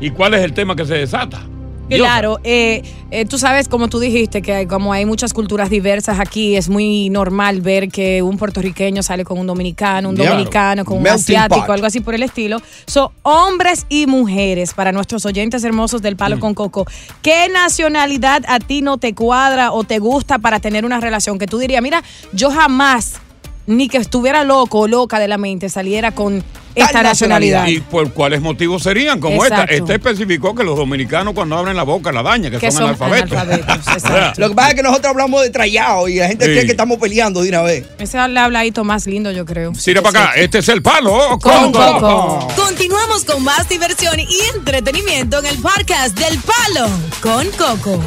¿Y 0.00 0.10
cuál 0.10 0.34
es 0.34 0.42
el 0.44 0.52
tema 0.52 0.74
que 0.76 0.84
se 0.84 0.94
desata? 0.94 1.42
Claro, 1.88 2.40
eh, 2.42 2.82
eh, 3.12 3.26
tú 3.26 3.38
sabes, 3.38 3.68
como 3.68 3.86
tú 3.86 4.00
dijiste, 4.00 4.42
que 4.42 4.66
como 4.66 4.92
hay 4.92 5.06
muchas 5.06 5.32
culturas 5.32 5.70
diversas 5.70 6.18
aquí, 6.18 6.56
es 6.56 6.68
muy 6.68 7.10
normal 7.10 7.60
ver 7.60 7.88
que 7.90 8.22
un 8.22 8.38
puertorriqueño 8.38 9.04
sale 9.04 9.24
con 9.24 9.38
un 9.38 9.46
dominicano, 9.46 10.08
un 10.08 10.16
dominicano 10.16 10.84
con 10.84 10.98
un 10.98 11.06
asiático, 11.06 11.60
pot. 11.60 11.70
algo 11.70 11.86
así 11.86 12.00
por 12.00 12.16
el 12.16 12.24
estilo. 12.24 12.60
Son 12.88 13.10
hombres 13.22 13.86
y 13.88 14.08
mujeres, 14.08 14.74
para 14.74 14.90
nuestros 14.90 15.24
oyentes 15.26 15.62
hermosos 15.62 16.02
del 16.02 16.14
Mm. 16.14 16.18
Palo 16.18 16.40
con 16.40 16.54
Coco. 16.54 16.86
¿Qué 17.22 17.48
nacionalidad 17.50 18.42
a 18.48 18.58
ti 18.58 18.82
no 18.82 18.98
te 18.98 19.14
cuadra 19.14 19.70
o 19.70 19.84
te 19.84 20.00
gusta 20.00 20.40
para 20.40 20.58
tener 20.58 20.84
una 20.84 20.98
relación? 20.98 21.38
Que 21.38 21.46
tú 21.46 21.58
dirías, 21.58 21.82
mira, 21.84 22.02
yo 22.32 22.50
jamás, 22.50 23.20
ni 23.66 23.88
que 23.88 23.98
estuviera 23.98 24.44
loco 24.44 24.80
o 24.80 24.88
loca 24.88 25.18
de 25.18 25.28
la 25.28 25.38
mente, 25.38 25.68
saliera 25.68 26.12
con 26.12 26.42
esta 26.74 27.02
nacionalidad. 27.02 27.66
¿Y 27.68 27.80
por 27.80 28.12
cuáles 28.12 28.42
motivos 28.42 28.82
serían? 28.82 29.18
Como 29.18 29.42
Exacto. 29.42 29.62
esta. 29.72 29.74
Este 29.74 29.94
especificó 29.94 30.54
que 30.54 30.62
los 30.62 30.76
dominicanos 30.76 31.32
cuando 31.34 31.56
abren 31.56 31.74
la 31.74 31.84
boca 31.84 32.12
la 32.12 32.22
dañan, 32.22 32.52
que, 32.52 32.58
Que 32.58 32.70
son, 32.70 32.80
son 32.80 32.88
analfabetos. 32.88 33.32
analfabetos, 33.38 34.38
Lo 34.38 34.48
que 34.50 34.54
pasa 34.54 34.68
es 34.70 34.74
que 34.74 34.82
nosotros 34.82 35.10
hablamos 35.10 35.42
de 35.42 35.50
trayado 35.50 36.06
y 36.08 36.16
la 36.16 36.28
gente 36.28 36.44
Sí. 36.44 36.50
cree 36.52 36.64
que 36.66 36.72
estamos 36.72 36.98
peleando 36.98 37.42
de 37.42 37.48
una 37.48 37.62
vez. 37.62 37.86
Ese 37.98 38.18
es 38.18 38.24
el 38.24 38.36
habladito 38.36 38.84
más 38.84 39.06
lindo, 39.06 39.30
yo 39.32 39.46
creo. 39.46 39.72
Tira 39.72 40.02
para 40.02 40.24
acá, 40.24 40.32
este 40.36 40.58
es 40.58 40.68
el 40.68 40.82
palo 40.82 41.38
Con 41.40 41.72
Coco. 41.72 42.48
Continuamos 42.56 43.24
con 43.24 43.42
más 43.42 43.66
diversión 43.70 44.20
y 44.20 44.26
entretenimiento 44.54 45.38
en 45.38 45.46
el 45.46 45.56
podcast 45.58 46.16
del 46.18 46.38
Palo 46.40 46.88
con 47.22 47.46
Coco. 47.52 48.00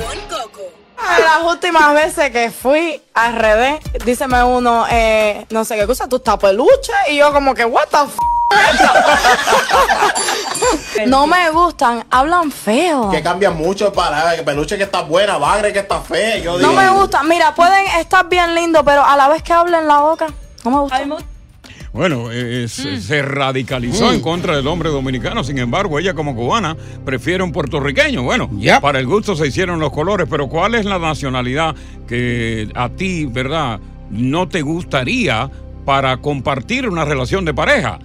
Las 1.23 1.43
últimas 1.43 1.93
veces 1.93 2.31
que 2.31 2.51
fui 2.51 3.01
a 3.13 3.31
RD, 3.31 4.03
díceme 4.05 4.43
uno, 4.43 4.85
eh, 4.89 5.45
no 5.49 5.63
sé 5.65 5.75
qué 5.77 5.87
cosa, 5.87 6.07
tú 6.07 6.17
estás 6.17 6.37
peluche. 6.37 6.91
Y 7.09 7.17
yo, 7.17 7.31
como 7.33 7.53
que, 7.53 7.65
what 7.65 7.87
the 7.89 7.97
f. 7.97 8.17
no 11.05 11.27
me 11.27 11.49
gustan, 11.51 12.05
hablan 12.09 12.51
feo. 12.51 13.09
Que 13.09 13.21
cambian 13.21 13.55
mucho 13.55 13.93
para 13.93 14.35
que 14.35 14.43
peluche 14.43 14.77
que 14.77 14.83
está 14.83 15.01
buena, 15.01 15.37
bagre 15.37 15.71
que 15.73 15.79
está 15.79 16.01
fea. 16.01 16.37
Yo 16.37 16.53
No 16.53 16.69
digo, 16.69 16.73
me 16.73 16.89
gustan. 16.89 17.27
Mira, 17.27 17.53
pueden 17.53 17.85
estar 17.99 18.27
bien 18.27 18.55
lindos, 18.55 18.83
pero 18.85 19.03
a 19.03 19.15
la 19.15 19.27
vez 19.29 19.43
que 19.43 19.53
hablen 19.53 19.87
la 19.87 19.99
boca, 19.99 20.27
no 20.63 20.71
me 20.71 20.79
gusta. 20.79 20.99
Bueno, 21.91 22.31
eh, 22.31 22.67
se- 22.67 22.97
Mm. 22.97 23.01
se 23.01 23.21
radicalizó 23.23 24.13
en 24.13 24.21
contra 24.21 24.55
del 24.55 24.67
hombre 24.67 24.89
dominicano. 24.89 25.43
Sin 25.43 25.57
embargo, 25.57 25.97
ella 25.99 26.13
como 26.13 26.35
cubana 26.35 26.77
prefiere 27.03 27.43
un 27.43 27.51
puertorriqueño. 27.51 28.21
Bueno, 28.23 28.49
para 28.79 28.99
el 28.99 29.07
gusto 29.07 29.35
se 29.35 29.47
hicieron 29.47 29.79
los 29.79 29.91
colores, 29.91 30.27
pero 30.29 30.47
¿cuál 30.47 30.75
es 30.75 30.85
la 30.85 30.99
nacionalidad 30.99 31.75
que 32.07 32.69
a 32.75 32.89
ti, 32.89 33.25
verdad, 33.25 33.79
no 34.11 34.47
te 34.47 34.61
gustaría 34.61 35.49
para 35.85 36.17
compartir 36.17 36.87
una 36.87 37.05
relación 37.05 37.43
de 37.45 37.53
pareja? 37.55 37.97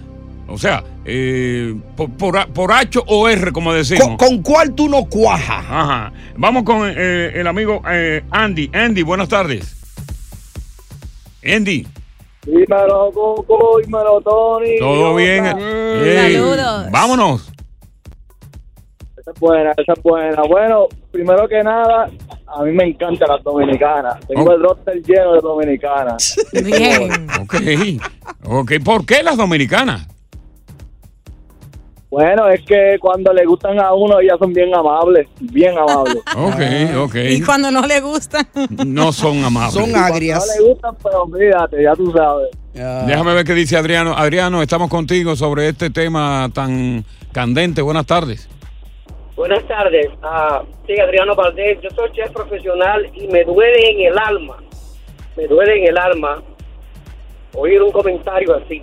O 0.47 0.57
sea, 0.59 0.83
eh, 1.05 1.75
por, 1.95 2.09
por, 2.53 2.71
H 2.71 2.99
o 3.05 3.27
R, 3.29 3.51
como 3.51 3.71
decimos. 3.73 4.03
¿Con, 4.07 4.17
con 4.17 4.41
cuál 4.41 4.73
tú 4.73 4.87
no 4.89 5.05
cuajas? 5.05 5.63
Ajá. 5.69 6.11
Vamos 6.37 6.63
con 6.63 6.87
eh, 6.87 7.31
el 7.35 7.45
amigo 7.47 7.81
eh, 7.89 8.23
Andy. 8.31 8.69
Andy, 8.73 9.01
buenas 9.03 9.27
tardes. 9.29 9.75
Andy. 11.43 11.87
Dímelo, 12.45 13.11
Coco, 13.11 13.79
dímelo, 13.83 14.21
Tony. 14.21 14.77
¿Todo 14.79 15.15
bien? 15.15 15.45
Ey, 15.57 16.37
Vámonos. 16.91 17.51
Esa 19.17 19.31
es 19.31 19.39
buena, 19.39 19.71
esa 19.75 19.93
es 19.93 20.03
buena. 20.03 20.43
Bueno, 20.47 20.87
primero 21.11 21.47
que 21.47 21.63
nada, 21.63 22.07
a 22.47 22.63
mí 22.63 22.71
me 22.71 22.85
encantan 22.85 23.27
las 23.29 23.43
dominicanas. 23.43 24.19
Tengo 24.27 24.53
el 24.53 24.61
roster 24.61 25.01
lleno 25.01 25.33
de 25.33 25.41
dominicanas. 25.41 26.35
Bien. 26.53 27.27
Ok. 27.41 27.55
Ok. 28.43 28.71
¿Por 28.83 29.05
qué 29.05 29.23
las 29.23 29.37
dominicanas? 29.37 30.07
Bueno, 32.15 32.47
es 32.47 32.61
que 32.61 32.95
cuando 33.01 33.33
le 33.33 33.43
gustan 33.45 33.77
a 33.77 33.93
uno, 33.93 34.21
ellas 34.21 34.37
son 34.39 34.53
bien 34.53 34.73
amables, 34.73 35.27
bien 35.41 35.77
amables. 35.77 36.15
Ok, 36.37 36.97
ok. 37.09 37.15
Y 37.29 37.41
cuando 37.41 37.69
no 37.71 37.85
le 37.85 37.99
gusta. 37.99 38.39
No 38.85 39.11
son 39.11 39.43
amables. 39.43 39.73
Son 39.73 39.93
agrias. 39.93 40.47
No 40.57 40.63
le 40.63 40.69
gustan, 40.71 40.95
pero 41.03 41.27
fíjate, 41.27 41.83
ya 41.83 41.93
tú 41.93 42.13
sabes. 42.13 42.51
Déjame 43.05 43.33
ver 43.33 43.43
qué 43.43 43.53
dice 43.53 43.75
Adriano. 43.75 44.13
Adriano, 44.15 44.61
estamos 44.61 44.89
contigo 44.89 45.35
sobre 45.35 45.67
este 45.67 45.89
tema 45.89 46.49
tan 46.53 47.03
candente. 47.33 47.81
Buenas 47.81 48.05
tardes. 48.05 48.47
Buenas 49.35 49.67
tardes. 49.67 50.07
Ah, 50.23 50.63
sí, 50.87 50.97
Adriano 50.97 51.35
Valdés. 51.35 51.79
Yo 51.81 51.89
soy 51.89 52.09
chef 52.13 52.31
profesional 52.31 53.11
y 53.13 53.27
me 53.27 53.43
duele 53.43 53.91
en 53.91 54.13
el 54.13 54.17
alma, 54.17 54.55
me 55.35 55.47
duele 55.47 55.79
en 55.79 55.89
el 55.89 55.97
alma 55.97 56.41
oír 57.55 57.81
un 57.81 57.91
comentario 57.91 58.55
así 58.55 58.81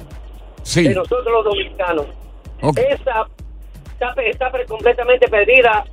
Sí. 0.65 0.83
de 0.87 0.95
nosotros 0.95 1.25
los 1.33 1.45
dominicanos. 1.47 2.05
Ok. 2.63 2.79
Esa 2.79 3.27
está, 4.31 4.51
completamente 4.67 5.29
perdida. 5.29 5.85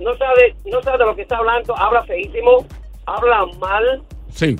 No 0.00 0.16
sabe, 0.16 0.54
no 0.66 0.82
sabe 0.82 0.98
de 0.98 1.04
lo 1.04 1.14
que 1.16 1.22
está 1.22 1.36
hablando. 1.36 1.76
Habla 1.76 2.02
feísimo, 2.04 2.66
habla 3.06 3.46
mal. 3.58 4.02
Sí. 4.32 4.56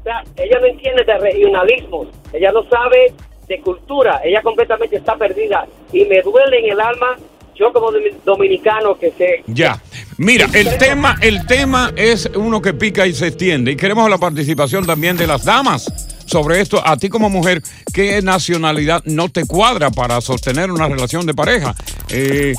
O 0.00 0.02
sea, 0.02 0.22
ella 0.36 0.58
no 0.60 0.66
entiende 0.66 1.04
de 1.04 1.18
regionalismo. 1.18 2.06
Ella 2.32 2.52
no 2.52 2.62
sabe 2.70 3.12
de 3.46 3.60
cultura. 3.60 4.20
Ella 4.24 4.40
completamente 4.42 4.96
está 4.96 5.16
perdida. 5.16 5.66
Y 5.92 6.04
me 6.06 6.22
duele 6.22 6.60
en 6.60 6.72
el 6.72 6.80
alma. 6.80 7.16
Yo 7.54 7.70
como 7.74 7.90
domi- 7.92 8.16
dominicano 8.24 8.98
que 8.98 9.10
sé 9.12 9.42
Ya. 9.46 9.78
Mira, 10.16 10.46
el 10.54 10.78
tema, 10.78 11.16
el 11.20 11.46
tema 11.46 11.92
es 11.94 12.24
uno 12.34 12.62
que 12.62 12.72
pica 12.72 13.06
y 13.06 13.12
se 13.12 13.26
extiende. 13.26 13.72
Y 13.72 13.76
queremos 13.76 14.08
la 14.08 14.16
participación 14.16 14.86
también 14.86 15.16
de 15.18 15.26
las 15.26 15.44
damas 15.44 16.19
sobre 16.30 16.60
esto. 16.60 16.80
A 16.86 16.96
ti 16.96 17.08
como 17.08 17.28
mujer, 17.28 17.62
¿qué 17.92 18.22
nacionalidad 18.22 19.02
no 19.04 19.28
te 19.28 19.44
cuadra 19.44 19.90
para 19.90 20.20
sostener 20.20 20.70
una 20.70 20.88
relación 20.88 21.26
de 21.26 21.34
pareja? 21.34 21.74
Eh, 22.08 22.54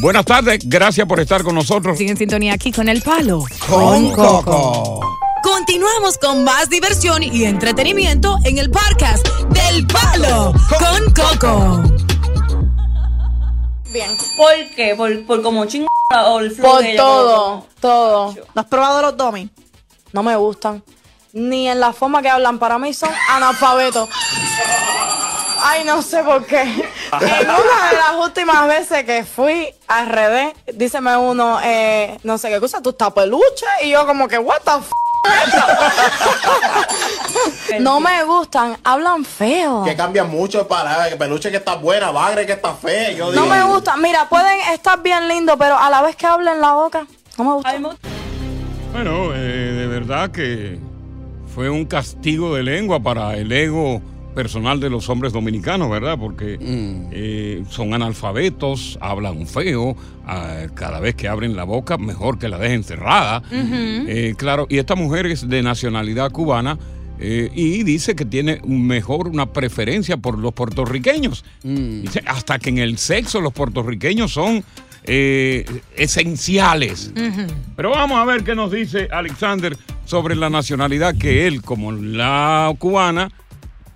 buenas 0.00 0.24
tardes, 0.24 0.60
gracias 0.64 1.06
por 1.06 1.20
estar 1.20 1.42
con 1.42 1.54
nosotros. 1.54 1.96
Sigue 1.96 2.10
en 2.10 2.16
sintonía 2.16 2.54
aquí 2.54 2.72
con 2.72 2.88
el 2.88 3.00
palo. 3.02 3.44
Con 3.68 4.10
Coco. 4.10 5.00
Continuamos 5.42 6.18
con 6.18 6.42
más 6.42 6.70
diversión 6.70 7.22
y 7.22 7.44
entretenimiento 7.44 8.38
en 8.44 8.58
el 8.58 8.70
podcast 8.70 9.26
del 9.50 9.86
Palo 9.86 10.54
con 10.78 11.12
Coco. 11.12 11.82
Bien. 13.92 14.10
¿Por 14.36 14.74
qué? 14.74 14.94
Por, 14.96 15.26
por 15.26 15.42
como 15.42 15.66
ching 15.66 15.86
o 16.12 16.40
el 16.40 16.50
flow 16.50 16.72
Por 16.72 16.82
de 16.82 16.92
ella, 16.92 16.96
todo, 16.96 17.66
todo. 17.78 18.34
¿No 18.54 18.60
has 18.60 18.66
probado 18.66 19.02
los 19.02 19.16
domis? 19.16 19.50
No 20.12 20.22
me 20.22 20.34
gustan. 20.34 20.82
Ni 21.34 21.68
en 21.68 21.80
la 21.80 21.92
forma 21.92 22.22
que 22.22 22.30
hablan. 22.30 22.58
Para 22.58 22.78
mí 22.78 22.94
son 22.94 23.10
analfabetos. 23.30 24.08
Ay, 25.60 25.84
no 25.84 26.00
sé 26.02 26.22
por 26.22 26.44
qué. 26.46 26.62
En 26.62 27.50
una 27.50 27.90
de 27.90 27.96
las 27.96 28.14
últimas 28.22 28.68
veces 28.68 29.04
que 29.04 29.24
fui 29.24 29.74
a 29.88 30.04
RD, 30.04 30.52
díceme 30.74 31.16
uno, 31.16 31.58
eh, 31.62 32.18
no 32.22 32.38
sé 32.38 32.50
qué 32.50 32.60
cosa, 32.60 32.80
tú 32.80 32.90
estás 32.90 33.12
peluche. 33.12 33.66
Y 33.82 33.90
yo 33.90 34.06
como 34.06 34.28
que, 34.28 34.38
what 34.38 34.60
the 34.64 34.70
f 34.78 34.90
No 37.80 37.98
me 37.98 38.22
gustan, 38.24 38.76
hablan 38.84 39.24
feo. 39.24 39.82
Que 39.84 39.96
cambian 39.96 40.28
mucho 40.28 40.68
para 40.68 41.08
que 41.08 41.16
peluche 41.16 41.50
que 41.50 41.56
está 41.56 41.74
buena, 41.76 42.10
bagre 42.10 42.46
que 42.46 42.52
está 42.52 42.74
fea. 42.74 43.10
Yo 43.12 43.32
No 43.32 43.46
me 43.46 43.62
gusta. 43.64 43.96
Mira, 43.96 44.28
pueden 44.28 44.60
estar 44.72 45.02
bien 45.02 45.26
lindos, 45.28 45.56
pero 45.58 45.76
a 45.78 45.90
la 45.90 46.02
vez 46.02 46.14
que 46.14 46.26
hablen 46.26 46.60
la 46.60 46.72
boca, 46.72 47.06
no 47.38 47.44
me 47.44 47.52
gusta. 47.54 47.74
Bueno, 48.92 49.34
eh, 49.34 49.38
de 49.38 49.86
verdad 49.88 50.30
que 50.30 50.78
fue 51.54 51.70
un 51.70 51.84
castigo 51.84 52.56
de 52.56 52.64
lengua 52.64 53.00
para 53.00 53.36
el 53.36 53.52
ego 53.52 54.02
personal 54.34 54.80
de 54.80 54.90
los 54.90 55.08
hombres 55.08 55.32
dominicanos, 55.32 55.88
¿verdad? 55.88 56.18
Porque 56.18 56.58
eh, 56.60 57.62
son 57.70 57.94
analfabetos, 57.94 58.98
hablan 59.00 59.46
feo, 59.46 59.96
ah, 60.26 60.66
cada 60.74 60.98
vez 60.98 61.14
que 61.14 61.28
abren 61.28 61.54
la 61.54 61.62
boca, 61.62 61.96
mejor 61.96 62.40
que 62.40 62.48
la 62.48 62.58
dejen 62.58 62.82
cerrada. 62.82 63.42
Eh, 63.52 64.34
claro, 64.36 64.66
y 64.68 64.78
esta 64.78 64.96
mujer 64.96 65.26
es 65.26 65.48
de 65.48 65.62
nacionalidad 65.62 66.32
cubana 66.32 66.76
eh, 67.20 67.48
y 67.54 67.84
dice 67.84 68.16
que 68.16 68.24
tiene 68.24 68.60
un 68.64 68.84
mejor 68.84 69.28
una 69.28 69.52
preferencia 69.52 70.16
por 70.16 70.36
los 70.38 70.52
puertorriqueños. 70.52 71.44
Dice, 71.62 72.20
hasta 72.26 72.58
que 72.58 72.70
en 72.70 72.78
el 72.78 72.98
sexo 72.98 73.40
los 73.40 73.52
puertorriqueños 73.52 74.32
son 74.32 74.64
eh, 75.04 75.64
esenciales. 75.96 77.12
Pero 77.76 77.90
vamos 77.90 78.18
a 78.18 78.24
ver 78.24 78.42
qué 78.42 78.56
nos 78.56 78.72
dice 78.72 79.06
Alexander 79.12 79.76
sobre 80.04 80.36
la 80.36 80.50
nacionalidad 80.50 81.16
que 81.16 81.46
él, 81.46 81.62
como 81.62 81.92
la 81.92 82.74
cubana, 82.78 83.30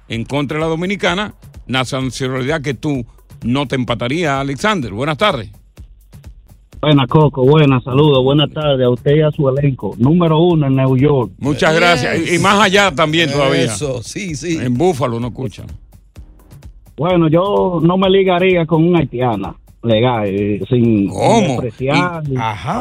en 0.08 0.24
contra 0.24 0.56
de 0.56 0.62
la 0.62 0.68
dominicana, 0.68 1.34
nacionalidad 1.66 2.62
que 2.62 2.74
tú 2.74 3.04
no 3.42 3.66
te 3.66 3.76
empataría, 3.76 4.40
Alexander. 4.40 4.92
Buenas 4.92 5.18
tardes. 5.18 5.50
Buenas, 6.80 7.08
Coco. 7.08 7.44
Buenas, 7.44 7.82
saludos. 7.82 8.22
Buenas 8.22 8.50
tardes 8.52 8.86
a 8.86 8.90
usted 8.90 9.16
y 9.16 9.22
a 9.22 9.30
su 9.32 9.48
elenco. 9.48 9.94
Número 9.98 10.38
uno 10.40 10.68
en 10.68 10.76
New 10.76 10.96
York. 10.96 11.32
Muchas 11.38 11.74
gracias. 11.74 12.18
Y, 12.20 12.36
y 12.36 12.38
más 12.38 12.60
allá 12.60 12.94
también 12.94 13.30
todavía. 13.32 13.64
Eso, 13.64 14.02
sí, 14.02 14.36
sí. 14.36 14.58
En 14.58 14.74
Búfalo 14.74 15.18
no 15.18 15.28
escuchan. 15.28 15.66
Bueno, 16.96 17.28
yo 17.28 17.80
no 17.82 17.98
me 17.98 18.08
ligaría 18.08 18.64
con 18.64 18.84
una 18.84 19.00
haitiana 19.00 19.54
legal, 19.82 20.26
eh, 20.26 20.61
sin 20.68 21.08
¿Cómo? 21.08 21.61
despreciar. 21.61 22.23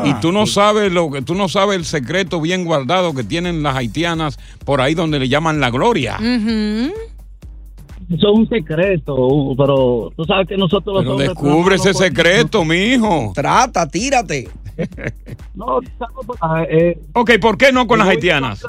Y 0.05 0.13
tú 0.15 0.31
no 0.31 0.45
sabes 0.45 0.91
lo 0.91 1.11
que 1.11 1.21
tú 1.21 1.35
no 1.35 1.47
sabes 1.47 1.77
el 1.77 1.85
secreto 1.85 2.41
bien 2.41 2.65
guardado 2.65 3.13
que 3.13 3.23
tienen 3.23 3.61
las 3.63 3.75
haitianas 3.75 4.39
por 4.65 4.81
ahí 4.81 4.93
donde 4.95 5.19
le 5.19 5.29
llaman 5.29 5.59
la 5.59 5.69
gloria. 5.69 6.17
eso 6.19 6.91
es 8.09 8.23
un 8.39 8.49
secreto, 8.49 9.15
uh, 9.15 9.55
pero 9.55 10.11
tú 10.15 10.23
sabes 10.25 10.47
que 10.47 10.57
nosotros 10.57 10.95
los 10.95 11.03
Pero 11.03 11.11
hombres 11.13 11.29
descubre 11.29 11.75
ese 11.75 11.93
secreto, 11.93 12.65
mijo. 12.65 13.31
Trata, 13.35 13.87
tírate. 13.87 14.49
No, 15.55 15.79
¿sabes 15.97 16.15
por 16.27 16.37
qué? 16.67 16.77
Eh, 16.89 16.99
Ok, 17.13 17.31
¿por 17.41 17.57
qué 17.57 17.71
no 17.71 17.87
con 17.87 17.97
las 17.97 18.07
haitianas? 18.07 18.63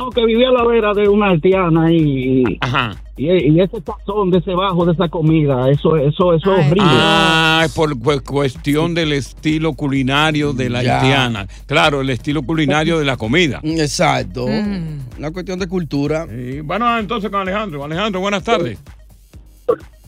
No, 0.00 0.10
que 0.10 0.24
vivía 0.24 0.48
a 0.48 0.52
la 0.52 0.64
vera 0.64 0.92
de 0.94 1.08
una 1.08 1.28
haitiana 1.30 1.92
y, 1.92 2.58
Ajá. 2.60 2.96
y, 3.16 3.26
y 3.52 3.60
ese 3.60 3.80
sazón 3.82 4.30
de 4.30 4.38
ese 4.38 4.52
bajo 4.54 4.84
de 4.86 4.92
esa 4.92 5.08
comida, 5.08 5.70
eso, 5.70 5.96
eso, 5.96 6.32
eso 6.34 6.56
es 6.56 6.66
horrible. 6.66 6.82
Ah, 6.82 7.62
es 7.64 7.72
por 7.74 7.98
cu- 7.98 8.22
cuestión 8.24 8.94
del 8.94 9.12
estilo 9.12 9.74
culinario 9.74 10.52
de 10.52 10.70
la 10.70 10.82
Ya. 10.82 11.00
haitiana. 11.00 11.46
Claro, 11.66 12.00
el 12.00 12.10
estilo 12.10 12.42
culinario 12.42 12.98
de 12.98 13.04
la 13.04 13.16
comida. 13.16 13.60
Exacto. 13.62 14.46
Una 14.46 15.30
cuestión 15.32 15.58
de 15.58 15.68
cultura. 15.68 16.26
Sí, 16.28 16.60
Bueno, 16.62 16.98
entonces 16.98 17.30
con 17.30 17.40
Alejandro. 17.42 17.84
Alejandro, 17.84 18.20
buenas 18.20 18.42
tardes. 18.42 18.78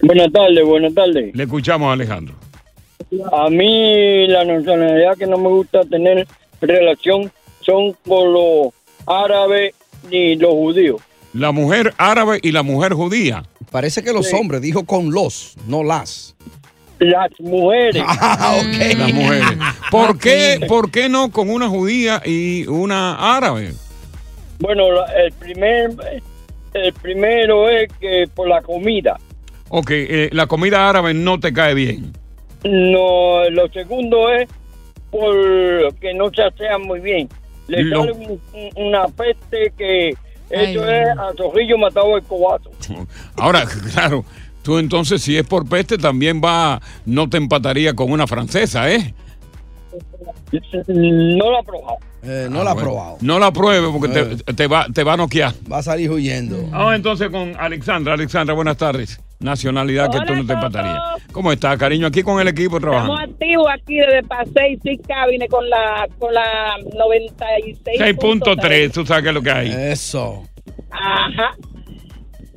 Buenas 0.03 0.33
tardes, 0.33 0.65
buenas 0.65 0.95
tardes. 0.95 1.35
Le 1.35 1.43
escuchamos 1.45 1.89
a 1.89 1.93
Alejandro. 1.93 2.35
A 3.33 3.51
mí 3.51 4.27
la 4.27 4.45
nacionalidad 4.45 5.17
que 5.19 5.27
no 5.27 5.37
me 5.37 5.49
gusta 5.49 5.83
tener 5.85 6.27
relación 6.61 7.31
son 7.61 7.93
con 8.09 8.33
los 8.33 8.69
árabes 9.07 9.75
ni 10.11 10.37
los 10.37 10.53
judíos. 10.53 11.01
La 11.35 11.51
mujer 11.53 11.95
árabe 11.97 12.39
y 12.43 12.53
la 12.53 12.63
mujer 12.63 12.93
judía. 12.93 13.43
Parece 13.71 14.03
que 14.03 14.13
los 14.13 14.27
Sí. 14.29 14.37
hombres, 14.37 14.61
dijo 14.61 14.85
con 14.85 15.11
los, 15.13 15.55
no 15.67 15.83
las. 15.83 16.37
Las 16.99 17.31
mujeres. 17.41 18.03
Ah, 18.07 18.57
ok. 18.61 18.99
Las 18.99 19.13
mujeres. 19.13 19.47
¿Por 19.91 20.19
qué, 20.19 20.61
¿Por 20.69 20.91
qué 20.91 21.09
no 21.09 21.31
con 21.33 21.49
una 21.51 21.69
judía 21.69 22.21
y 22.25 22.67
una 22.67 23.37
árabe? 23.37 23.73
Bueno, 24.59 24.85
el 25.17 25.33
primer 25.33 25.91
el 26.75 26.93
primero 26.95 27.69
es 27.69 27.89
que 28.01 28.27
por 28.35 28.49
la 28.49 28.61
comida. 28.63 29.19
Ok, 29.69 29.91
eh, 29.91 30.29
la 30.33 30.47
comida 30.47 30.89
árabe 30.89 31.13
no 31.15 31.41
te 31.41 31.53
cae 31.53 31.75
bien. 31.75 32.13
No, 32.65 33.49
lo 33.51 33.69
segundo 33.73 34.31
es 34.33 34.49
por 35.11 35.95
que 35.97 36.15
no 36.15 36.31
se 36.33 36.43
asean 36.43 36.83
muy 36.83 37.01
bien. 37.01 37.29
Le 37.69 37.83
Lo- 37.85 38.01
sale 38.01 38.13
un- 38.13 38.41
un- 38.53 38.87
una 38.87 39.07
peste 39.09 39.73
que 39.77 40.11
eso 40.51 40.89
es 40.91 41.09
a 41.19 41.33
zorrillo 41.37 41.79
matado 41.79 42.17
el 42.17 42.23
cobazo. 42.25 42.71
Ahora, 43.37 43.65
claro, 43.95 44.25
tú 44.63 44.79
entonces 44.79 45.23
si 45.23 45.37
es 45.37 45.47
por 45.47 45.69
peste 45.69 45.97
también 45.99 46.41
va, 46.45 46.81
no 47.07 47.29
te 47.29 47.37
empataría 47.39 47.95
con 47.95 48.11
una 48.13 48.27
francesa, 48.27 48.91
¿eh? 48.91 49.15
No 50.89 51.51
lo 51.51 51.59
ha 51.59 51.63
probado. 51.63 51.97
Eh, 52.23 52.47
no 52.51 52.61
Ah, 52.61 52.65
la 52.65 52.71
ha 52.71 52.75
bueno. 52.75 52.89
probado. 52.91 53.17
No 53.21 53.39
la 53.39 53.51
pruebe 53.53 53.89
porque 53.91 54.19
Eh. 54.19 54.37
te, 54.47 54.55
te 54.55 54.67
va, 54.67 54.87
te 54.93 55.03
va 55.03 55.15
a 55.15 55.17
noquear. 55.17 55.55
Va 55.71 55.79
a 55.79 55.83
salir 55.83 56.11
huyendo. 56.11 56.57
Vamos 56.71 56.95
entonces 56.95 57.31
con 57.31 57.55
Alexandra. 57.59 58.15
Alexandra, 58.15 58.55
buenas 58.55 58.77
tardes. 58.77 59.21
Nacionalidad 59.43 60.11
que 60.11 60.19
tú 60.27 60.35
no 60.35 60.47
te 60.47 60.53
empatarías. 60.53 60.99
¿Cómo 61.33 61.53
está, 61.53 61.77
cariño? 61.77 62.07
Aquí 62.07 62.23
con 62.23 62.41
el 62.41 62.49
equipo 62.49 62.77
Estamos 62.79 63.05
trabajando. 63.07 63.33
activos 63.33 63.67
aquí 63.75 63.97
desde 63.97 64.23
Paseo 64.23 64.67
y 64.71 64.77
Six 64.79 65.07
Cabine 65.07 65.49
con 65.49 65.69
la, 65.69 66.07
con 66.19 66.33
la 66.33 66.77
96. 66.97 67.99
6.3, 68.01 68.93
tú 68.93 69.05
sabes 69.07 69.23
qué 69.23 69.29
es 69.31 69.35
lo 69.35 69.43
que 69.43 69.51
hay. 69.51 69.71
Eso. 69.93 70.45
Ajá. 70.91 71.55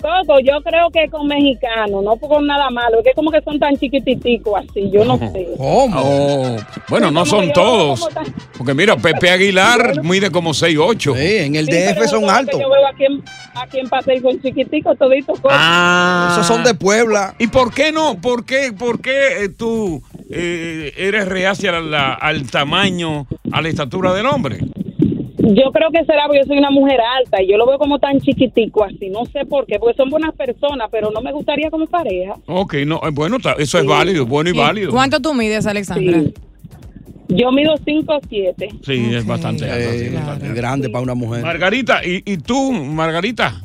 Coco, 0.06 0.40
yo 0.40 0.62
creo 0.64 0.90
que 0.92 1.10
con 1.10 1.28
mexicanos, 1.28 2.04
no 2.04 2.16
con 2.18 2.46
nada 2.46 2.70
malo, 2.70 3.00
es 3.00 3.06
que 3.06 3.14
como 3.16 3.32
que 3.32 3.42
son 3.42 3.58
tan 3.58 3.76
chiquititicos 3.76 4.54
así, 4.60 4.92
yo 4.92 5.04
no 5.04 5.18
sé. 5.18 5.48
¿Cómo? 5.58 6.00
Oh, 6.00 6.58
bueno, 6.90 7.10
no 7.10 7.26
son 7.26 7.52
todos. 7.54 8.08
tan- 8.14 8.26
Porque 8.58 8.74
mira, 8.76 8.96
Pepe 8.98 9.30
Aguilar 9.32 10.04
mide 10.04 10.30
como 10.30 10.52
6'8". 10.52 11.16
Sí, 11.16 11.36
en 11.38 11.56
el 11.56 11.66
Sí, 11.66 11.72
DF 11.72 12.08
son 12.08 12.30
altos. 12.30 12.60
Yo 12.60 12.70
veo 12.70 12.88
aquí 12.88 13.06
en, 13.06 13.24
aquí 13.56 13.80
en 13.80 13.90
Paseo 13.90 14.22
son 14.22 14.40
chiquiticos, 14.42 14.96
toditos. 14.98 15.40
Ah. 15.50 16.30
Esos 16.34 16.46
son 16.46 16.64
de 16.64 16.76
Puebla. 16.76 17.34
¿Y 17.40 17.48
por 17.48 17.74
qué 17.74 17.92
no? 17.92 18.22
¿Por 18.22 18.46
qué, 18.46 18.74
por 18.78 19.02
qué 19.02 19.46
eh, 19.46 19.50
tú 19.50 20.04
eh, 20.30 20.94
eres 20.98 21.28
reacia 21.28 21.76
al, 21.76 21.94
al 21.94 22.50
tamaño, 22.52 23.26
a 23.52 23.62
la 23.62 23.70
estatura 23.70 24.13
del 24.13 24.28
hombre? 24.28 24.60
Yo 25.38 25.71
creo 25.71 25.91
que 25.91 26.06
será 26.06 26.24
porque 26.28 26.39
yo 26.39 26.45
soy 26.45 26.58
una 26.58 26.71
mujer 26.71 27.00
alta 27.19 27.41
y 27.41 27.50
yo 27.52 27.58
lo 27.58 27.67
veo 27.67 27.78
como 27.78 28.00
tan 28.00 28.19
chiquitico 28.21 28.84
así, 28.86 29.10
no 29.10 29.26
sé 29.26 29.45
por 29.45 29.65
qué, 29.65 29.78
porque 29.80 29.98
son 29.98 30.10
buenas 30.10 30.34
personas, 30.34 30.88
pero 30.91 31.12
no 31.12 31.21
me 31.21 31.32
gustaría 31.34 31.69
como 31.69 31.88
pareja. 31.88 32.36
Ok, 32.45 32.76
no, 32.86 33.02
eh, 33.04 33.10
bueno, 33.12 33.38
eso 33.58 33.80
es 33.80 33.86
válido, 33.86 34.26
bueno 34.26 34.50
y 34.50 34.54
¿Y 34.54 34.58
válido. 34.58 34.91
¿Cuánto 34.91 35.21
tú 35.21 35.34
mides, 35.34 35.67
Alexandra? 35.67 36.21
Sí. 36.21 36.34
Yo 37.28 37.52
mido 37.52 37.76
5 37.84 38.19
7. 38.30 38.69
Sí, 38.84 39.13
es 39.13 39.26
bastante 39.26 39.65
alto. 39.65 39.76
Eh, 39.78 40.12
bastante 40.13 40.45
alto. 40.45 40.56
grande 40.56 40.89
para 40.89 41.04
una 41.04 41.15
mujer. 41.15 41.43
Margarita, 41.43 42.06
¿y, 42.06 42.21
y 42.26 42.38
tú, 42.38 42.71
Margarita? 42.71 43.62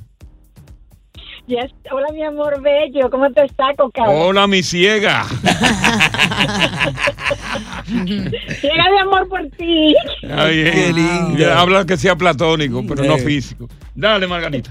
Yes. 1.50 1.72
Hola, 1.90 2.06
mi 2.12 2.22
amor 2.22 2.62
bello. 2.62 3.10
¿Cómo 3.10 3.28
te 3.32 3.44
está, 3.44 3.74
Coca? 3.76 4.04
Hola, 4.08 4.46
mi 4.46 4.62
ciega. 4.62 5.24
Llega 7.88 8.84
de 8.90 8.98
amor 9.02 9.28
por 9.28 9.42
ti. 9.58 9.96
Ay, 10.32 10.60
eh, 10.64 10.92
ya 11.36 11.60
Habla 11.60 11.84
que 11.84 11.96
sea 11.96 12.14
platónico, 12.14 12.84
pero 12.88 13.02
no 13.02 13.16
Eh. 13.16 13.18
físico. 13.18 13.68
Dale, 13.96 14.28
Margarita. 14.28 14.70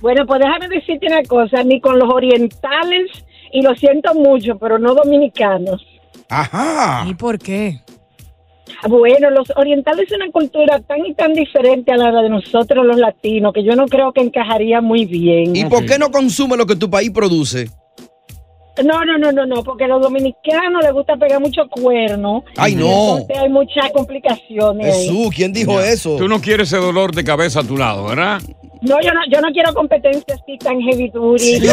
Bueno, 0.00 0.24
pues 0.26 0.40
déjame 0.40 0.68
decirte 0.68 1.08
una 1.08 1.22
cosa. 1.24 1.62
Ni 1.62 1.78
con 1.78 1.98
los 1.98 2.08
orientales, 2.10 3.10
y 3.52 3.60
lo 3.60 3.74
siento 3.74 4.14
mucho, 4.14 4.56
pero 4.58 4.78
no 4.78 4.94
dominicanos. 4.94 5.84
Ajá. 6.30 7.04
¿Y 7.06 7.14
por 7.14 7.38
qué? 7.38 7.80
Bueno, 8.88 9.30
los 9.30 9.50
orientales 9.56 10.06
es 10.10 10.16
una 10.16 10.30
cultura 10.30 10.80
tan 10.80 11.04
y 11.06 11.14
tan 11.14 11.32
diferente 11.32 11.92
a 11.92 11.96
la 11.96 12.22
de 12.22 12.28
nosotros 12.28 12.84
los 12.84 12.98
latinos 12.98 13.52
que 13.52 13.64
yo 13.64 13.74
no 13.76 13.86
creo 13.86 14.12
que 14.12 14.20
encajaría 14.20 14.80
muy 14.80 15.04
bien. 15.04 15.54
¿Y 15.54 15.64
por 15.66 15.86
qué 15.86 15.98
no 15.98 16.10
consume 16.10 16.56
lo 16.56 16.66
que 16.66 16.76
tu 16.76 16.90
país 16.90 17.10
produce? 17.10 17.68
No, 18.84 19.04
no, 19.06 19.16
no, 19.16 19.32
no, 19.32 19.46
no, 19.46 19.62
porque 19.64 19.84
a 19.84 19.88
los 19.88 20.02
dominicanos 20.02 20.82
les 20.82 20.92
gusta 20.92 21.16
pegar 21.16 21.40
mucho 21.40 21.62
cuerno. 21.70 22.44
Ay, 22.58 22.72
Y 22.72 22.76
no. 22.76 23.18
entonces 23.18 23.38
hay 23.38 23.48
muchas 23.48 23.90
complicaciones. 23.92 24.94
ahí. 24.94 25.08
Jesús, 25.08 25.28
¿quién 25.34 25.52
dijo 25.54 25.80
eso? 25.80 26.16
Tú 26.16 26.28
no 26.28 26.40
quieres 26.42 26.68
ese 26.68 26.76
dolor 26.76 27.14
de 27.14 27.24
cabeza 27.24 27.60
a 27.60 27.64
tu 27.64 27.78
lado, 27.78 28.04
¿verdad? 28.04 28.42
No, 28.82 29.00
yo 29.00 29.14
no, 29.14 29.20
yo 29.32 29.40
no 29.40 29.48
quiero 29.52 29.72
competencias 29.72 30.38
así 30.42 30.58
tan 30.58 30.78
heavy 30.82 31.08
duty. 31.08 31.58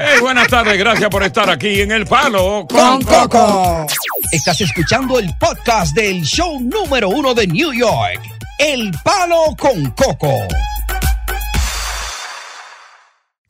Eh, 0.00 0.20
buenas 0.20 0.48
tardes, 0.48 0.78
gracias 0.78 1.10
por 1.10 1.22
estar 1.22 1.50
aquí 1.50 1.80
en 1.82 1.90
El 1.92 2.06
Palo 2.06 2.66
Con 2.68 3.02
Coco. 3.02 3.86
Estás 4.32 4.60
escuchando 4.60 5.18
el 5.18 5.28
podcast 5.38 5.92
del 5.92 6.22
show 6.22 6.60
número 6.60 7.08
uno 7.08 7.34
de 7.34 7.48
New 7.48 7.72
York. 7.72 8.20
El 8.60 8.92
Palo 9.02 9.56
con 9.58 9.90
Coco. 9.90 10.32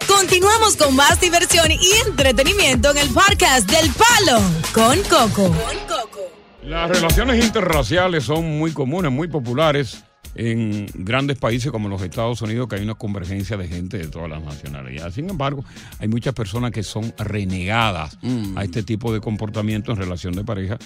Continuamos 0.09 0.77
con 0.77 0.97
más 0.97 1.21
diversión 1.21 1.71
y 1.71 2.09
entretenimiento 2.09 2.93
en 2.93 2.97
el 2.97 3.11
podcast 3.11 3.71
del 3.71 3.91
Palo 3.91 4.41
con 4.73 5.03
Coco. 5.03 5.55
Las 6.63 6.89
relaciones 6.89 7.45
interraciales 7.45 8.25
son 8.25 8.59
muy 8.59 8.73
comunes, 8.73 9.13
muy 9.13 9.29
populares 9.29 10.03
en 10.35 10.87
grandes 10.95 11.39
países 11.39 11.71
como 11.73 11.89
los 11.89 12.03
Estados 12.03 12.41
Unidos, 12.43 12.69
que 12.69 12.77
hay 12.77 12.83
una 12.83 12.95
convergencia 12.95 13.57
de 13.57 13.67
gente 13.69 13.99
de 13.99 14.07
todas 14.07 14.31
las 14.31 14.43
nacionalidades. 14.43 15.15
Sin 15.15 15.29
embargo, 15.29 15.65
hay 15.99 16.09
muchas 16.09 16.35
personas 16.35 16.71
que 16.71 16.83
son 16.83 17.13
renegadas 17.19 18.17
a 18.57 18.63
este 18.65 18.83
tipo 18.83 19.13
de 19.13 19.21
comportamiento 19.21 19.91
en 19.93 19.99
relación 19.99 20.35
de 20.35 20.45
pareja 20.45 20.79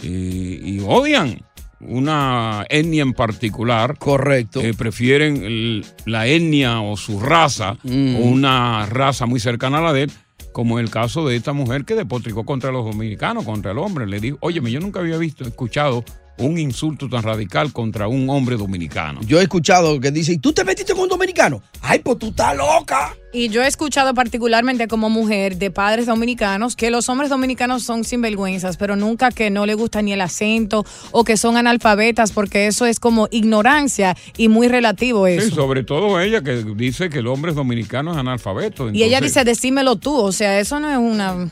y, 0.00 0.76
y 0.76 0.80
odian 0.86 1.40
una 1.80 2.64
etnia 2.68 3.02
en 3.02 3.12
particular. 3.12 3.98
Correcto. 3.98 4.60
prefieren 4.78 5.42
el- 5.44 5.84
la 6.06 6.26
etnia 6.28 6.80
o 6.80 6.96
su 6.96 7.18
raza 7.18 7.76
Mm. 7.82 8.16
o 8.16 8.18
una 8.20 8.86
raza 8.86 9.26
muy 9.26 9.40
cercana 9.40 9.78
a 9.78 9.82
la 9.82 9.92
de 9.92 10.02
él. 10.04 10.12
Como 10.52 10.78
el 10.78 10.90
caso 10.90 11.26
de 11.26 11.34
esta 11.34 11.52
mujer 11.54 11.84
que 11.86 11.94
despotricó 11.94 12.44
contra 12.44 12.70
los 12.70 12.84
dominicanos, 12.84 13.44
contra 13.44 13.72
el 13.72 13.78
hombre. 13.78 14.06
Le 14.06 14.20
dijo, 14.20 14.36
oye, 14.42 14.60
yo 14.70 14.80
nunca 14.80 15.00
había 15.00 15.16
visto, 15.16 15.44
escuchado 15.44 16.04
un 16.38 16.58
insulto 16.58 17.08
tan 17.08 17.22
radical 17.22 17.72
contra 17.72 18.08
un 18.08 18.28
hombre 18.30 18.56
dominicano. 18.56 19.20
Yo 19.26 19.38
he 19.38 19.42
escuchado 19.42 20.00
que 20.00 20.10
dice, 20.10 20.32
¿y 20.32 20.38
tú 20.38 20.52
te 20.52 20.64
metiste 20.64 20.92
con 20.94 21.02
un 21.02 21.08
dominicano? 21.10 21.62
Ay, 21.82 22.00
pues 22.00 22.18
tú 22.18 22.28
estás 22.28 22.56
loca. 22.56 23.14
Y 23.34 23.48
yo 23.48 23.62
he 23.62 23.66
escuchado 23.66 24.12
particularmente 24.14 24.88
como 24.88 25.08
mujer 25.08 25.56
de 25.56 25.70
padres 25.70 26.06
dominicanos 26.06 26.74
que 26.76 26.90
los 26.90 27.08
hombres 27.08 27.30
dominicanos 27.30 27.82
son 27.84 28.04
sinvergüenzas, 28.04 28.76
pero 28.76 28.96
nunca 28.96 29.30
que 29.30 29.50
no 29.50 29.66
le 29.66 29.74
gusta 29.74 30.02
ni 30.02 30.12
el 30.12 30.20
acento 30.20 30.84
o 31.12 31.22
que 31.24 31.36
son 31.36 31.56
analfabetas, 31.56 32.32
porque 32.32 32.66
eso 32.66 32.86
es 32.86 32.98
como 32.98 33.28
ignorancia 33.30 34.16
y 34.36 34.48
muy 34.48 34.68
relativo 34.68 35.26
Sí, 35.26 35.34
eso. 35.34 35.54
sobre 35.54 35.84
todo 35.84 36.20
ella 36.20 36.42
que 36.42 36.64
dice 36.76 37.08
que 37.08 37.18
el 37.20 37.26
hombre 37.26 37.52
dominicano 37.52 38.12
es 38.12 38.18
analfabeto. 38.18 38.90
y 38.90 39.02
ella 39.02 39.20
dice, 39.20 39.44
decímelo 39.44 39.96
tú, 39.96 40.14
o 40.16 40.32
sea, 40.32 40.58
eso 40.60 40.80
no 40.80 40.90
es 40.90 40.98
una... 40.98 41.50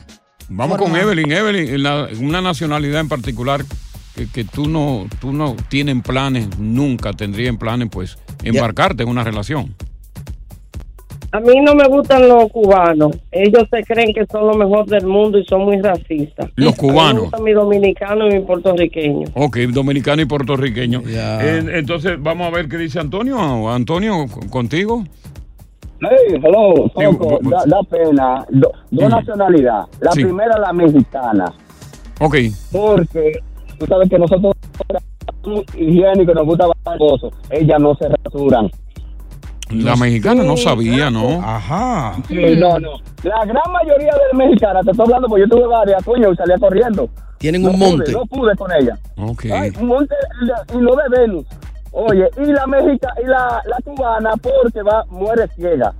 Vamos 0.49 0.77
forma. 0.77 0.93
con 0.93 1.01
Evelyn. 1.01 1.31
Evelyn, 1.31 1.81
la- 1.81 2.09
una 2.19 2.41
nacionalidad 2.41 2.99
en 2.99 3.07
particular 3.07 3.63
que, 4.25 4.31
que 4.31 4.43
tú 4.43 4.67
no 4.67 5.05
tú 5.19 5.31
no 5.33 5.55
tienen 5.69 6.01
planes, 6.01 6.47
nunca 6.59 7.13
tendría 7.13 7.49
en 7.49 7.57
planes, 7.57 7.89
pues, 7.91 8.17
embarcarte 8.43 9.03
en 9.03 9.09
una 9.09 9.23
relación. 9.23 9.73
A 11.33 11.39
mí 11.39 11.53
no 11.63 11.73
me 11.75 11.87
gustan 11.87 12.27
los 12.27 12.51
cubanos. 12.51 13.15
Ellos 13.31 13.63
se 13.71 13.83
creen 13.83 14.13
que 14.13 14.25
son 14.29 14.47
lo 14.47 14.53
mejor 14.53 14.85
del 14.87 15.07
mundo 15.07 15.37
y 15.37 15.45
son 15.45 15.61
muy 15.63 15.79
racistas. 15.81 16.49
Los 16.57 16.73
A 16.77 16.81
mí 16.81 16.87
me 16.87 16.93
cubanos. 16.93 17.21
gustan 17.23 17.43
mi 17.43 17.53
dominicano 17.53 18.27
y 18.27 18.33
mi 18.33 18.39
puertorriqueño. 18.41 19.29
Ok, 19.35 19.57
dominicano 19.69 20.21
y 20.21 20.25
puertorriqueño. 20.25 21.03
Eh, 21.07 21.63
entonces, 21.75 22.17
vamos 22.21 22.47
a 22.47 22.49
ver 22.55 22.67
qué 22.67 22.75
dice 22.77 22.99
Antonio. 22.99 23.69
Antonio, 23.71 24.25
contigo. 24.49 25.05
Hey, 26.01 26.41
hello, 26.43 26.91
Coco, 26.93 27.39
da, 27.49 27.63
da 27.65 27.83
pena. 27.83 28.45
Do- 28.49 28.71
dos 28.89 29.09
nacionalidades. 29.09 29.87
La 30.01 30.11
Sí. 30.11 30.23
primera, 30.25 30.59
la 30.59 30.73
mexicana. 30.73 31.45
Ok. 32.19 32.35
Porque 32.73 33.39
tú 33.81 33.87
sabes 33.87 34.09
que 34.09 34.19
nosotros 34.19 34.53
somos 35.43 35.63
higiénicos, 35.75 36.35
nos 36.35 36.45
gusta 36.45 36.67
bajar 36.67 36.99
cosas. 36.99 37.31
Ellas 37.49 37.79
no 37.79 37.95
se 37.95 38.07
rasuran. 38.09 38.69
La 39.71 39.95
mexicana 39.95 40.43
no 40.43 40.55
sabía, 40.57 41.09
¿no? 41.09 41.41
Ajá. 41.41 42.13
Sí, 42.27 42.35
no, 42.57 42.77
no. 42.79 42.89
La 43.23 43.43
gran 43.45 43.71
mayoría 43.71 44.11
de 44.11 44.37
mexicanas, 44.37 44.83
te 44.85 44.91
estoy 44.91 45.05
hablando 45.05 45.27
porque 45.29 45.43
yo 45.43 45.49
tuve 45.55 45.65
varias, 45.67 46.03
coño, 46.03 46.31
y 46.31 46.35
salía 46.35 46.57
corriendo. 46.59 47.09
Tienen 47.37 47.63
No 47.63 47.69
un 47.71 47.79
pude, 47.79 47.89
monte. 47.89 48.11
no 48.11 48.25
pude 48.25 48.55
con 48.55 48.71
ella. 48.73 48.97
Ok. 49.17 49.45
Ay, 49.51 49.71
un 49.79 49.87
monte 49.87 50.13
y 50.73 50.77
no 50.77 50.91
de 50.95 51.03
Venus. 51.21 51.45
Oye, 51.93 52.29
y 52.37 52.45
la 52.51 52.67
mexica 52.67 53.07
y 53.23 53.27
la, 53.27 53.61
la 53.65 53.77
cubana 53.83 54.31
porque 54.41 54.81
va 54.83 55.03
muere 55.09 55.47
ciega. 55.55 55.93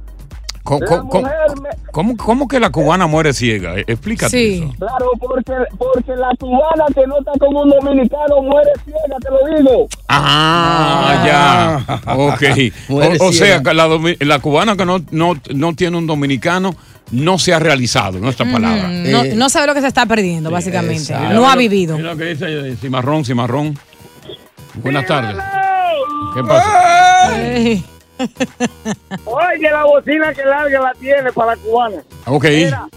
¿Cómo, 0.64 2.16
cómo 2.18 2.48
que 2.48 2.60
la 2.60 2.70
cubana 2.70 3.08
muere 3.08 3.34
ciega? 3.34 3.78
Eh, 3.78 3.84
Explícate 3.88 4.56
eso. 4.58 4.74
Claro, 4.78 5.12
porque, 5.20 5.54
porque 5.78 6.16
la 6.16 6.30
cubana 6.40 6.86
que 6.94 7.06
no 7.08 7.20
está 7.20 7.32
como 7.40 7.62
un 7.64 7.70
dominicano 7.70 8.42
muere 8.44 8.72
ciega, 8.86 9.18
te 9.20 9.30
lo 9.30 9.58
digo. 9.58 9.88
Ah, 10.08 11.24
ya. 11.26 12.14
Ok. 12.16 12.44
Muere 12.90 13.18
O, 13.20 13.28
o 13.28 13.34
sea, 13.34 13.62
la, 13.74 13.88
la 14.20 14.40
cubana 14.40 14.76
que 14.78 14.86
no, 14.86 15.00
no, 15.12 15.34
no 15.54 15.76
tiene 15.76 15.98
un 15.98 16.08
dominicano 16.08 16.76
no 17.12 17.38
se 17.38 17.54
ha 17.54 17.60
realizado, 17.60 18.20
en 18.20 18.26
esta 18.26 18.46
palabra. 18.46 18.88
Mm, 18.88 19.12
No, 19.12 19.24
no 19.36 19.50
sabe 19.50 19.68
lo 19.68 19.74
que 19.74 19.82
se 19.82 19.88
está 19.88 20.06
perdiendo, 20.06 20.50
básicamente. 20.50 21.14
No 21.34 21.50
ha 21.50 21.56
vivido. 21.56 21.98
Mira 21.98 22.12
lo 22.12 22.18
que 22.18 22.26
dice 22.26 22.46
eh, 22.48 22.76
Cimarrón, 22.80 23.26
Cimarrón. 23.26 23.78
Buenas 24.76 25.06
tardes. 25.06 25.36
¿Qué 26.34 26.44
pasa? 26.44 27.72
Oye, 29.26 29.70
la 29.70 29.86
bocina 29.86 30.34
que 30.34 30.44
larga 30.44 30.80
la 30.82 30.94
tiene 30.94 31.32
para 31.32 31.56
la 31.56 31.62
cubana. 31.62 32.04
Ok. 32.28 32.46
Mira, 32.46 32.88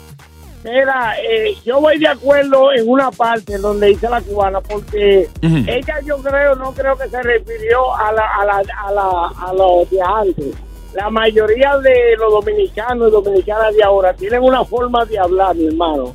mira, 0.65 1.15
eh, 1.21 1.55
yo 1.65 1.81
voy 1.81 1.99
de 1.99 2.09
acuerdo 2.09 2.73
en 2.73 2.89
una 2.89 3.11
parte 3.11 3.59
donde 3.59 3.89
dice 3.89 4.09
la 4.09 4.21
cubana, 4.21 4.61
porque 4.61 5.29
ella 5.43 6.01
yo 6.05 6.19
creo, 6.19 6.55
no 6.57 6.73
creo 6.73 6.97
que 6.97 7.09
se 7.09 7.23
refirió 7.23 7.95
a 7.95 8.13
la, 8.13 8.27
a 8.41 8.45
la, 8.45 8.63
a 8.87 8.93
la, 8.93 9.49
a 9.49 9.53
los 9.53 9.91
de 9.91 10.01
antes. 10.01 10.55
La 10.95 11.11
mayoría 11.11 11.77
de 11.79 12.17
los 12.19 12.33
dominicanos 12.33 13.09
y 13.09 13.11
dominicanas 13.11 13.75
de 13.75 13.83
ahora 13.83 14.15
tienen 14.15 14.43
una 14.43 14.65
forma 14.65 15.05
de 15.05 15.19
hablar, 15.19 15.57
mi 15.57 15.67
hermano. 15.67 16.15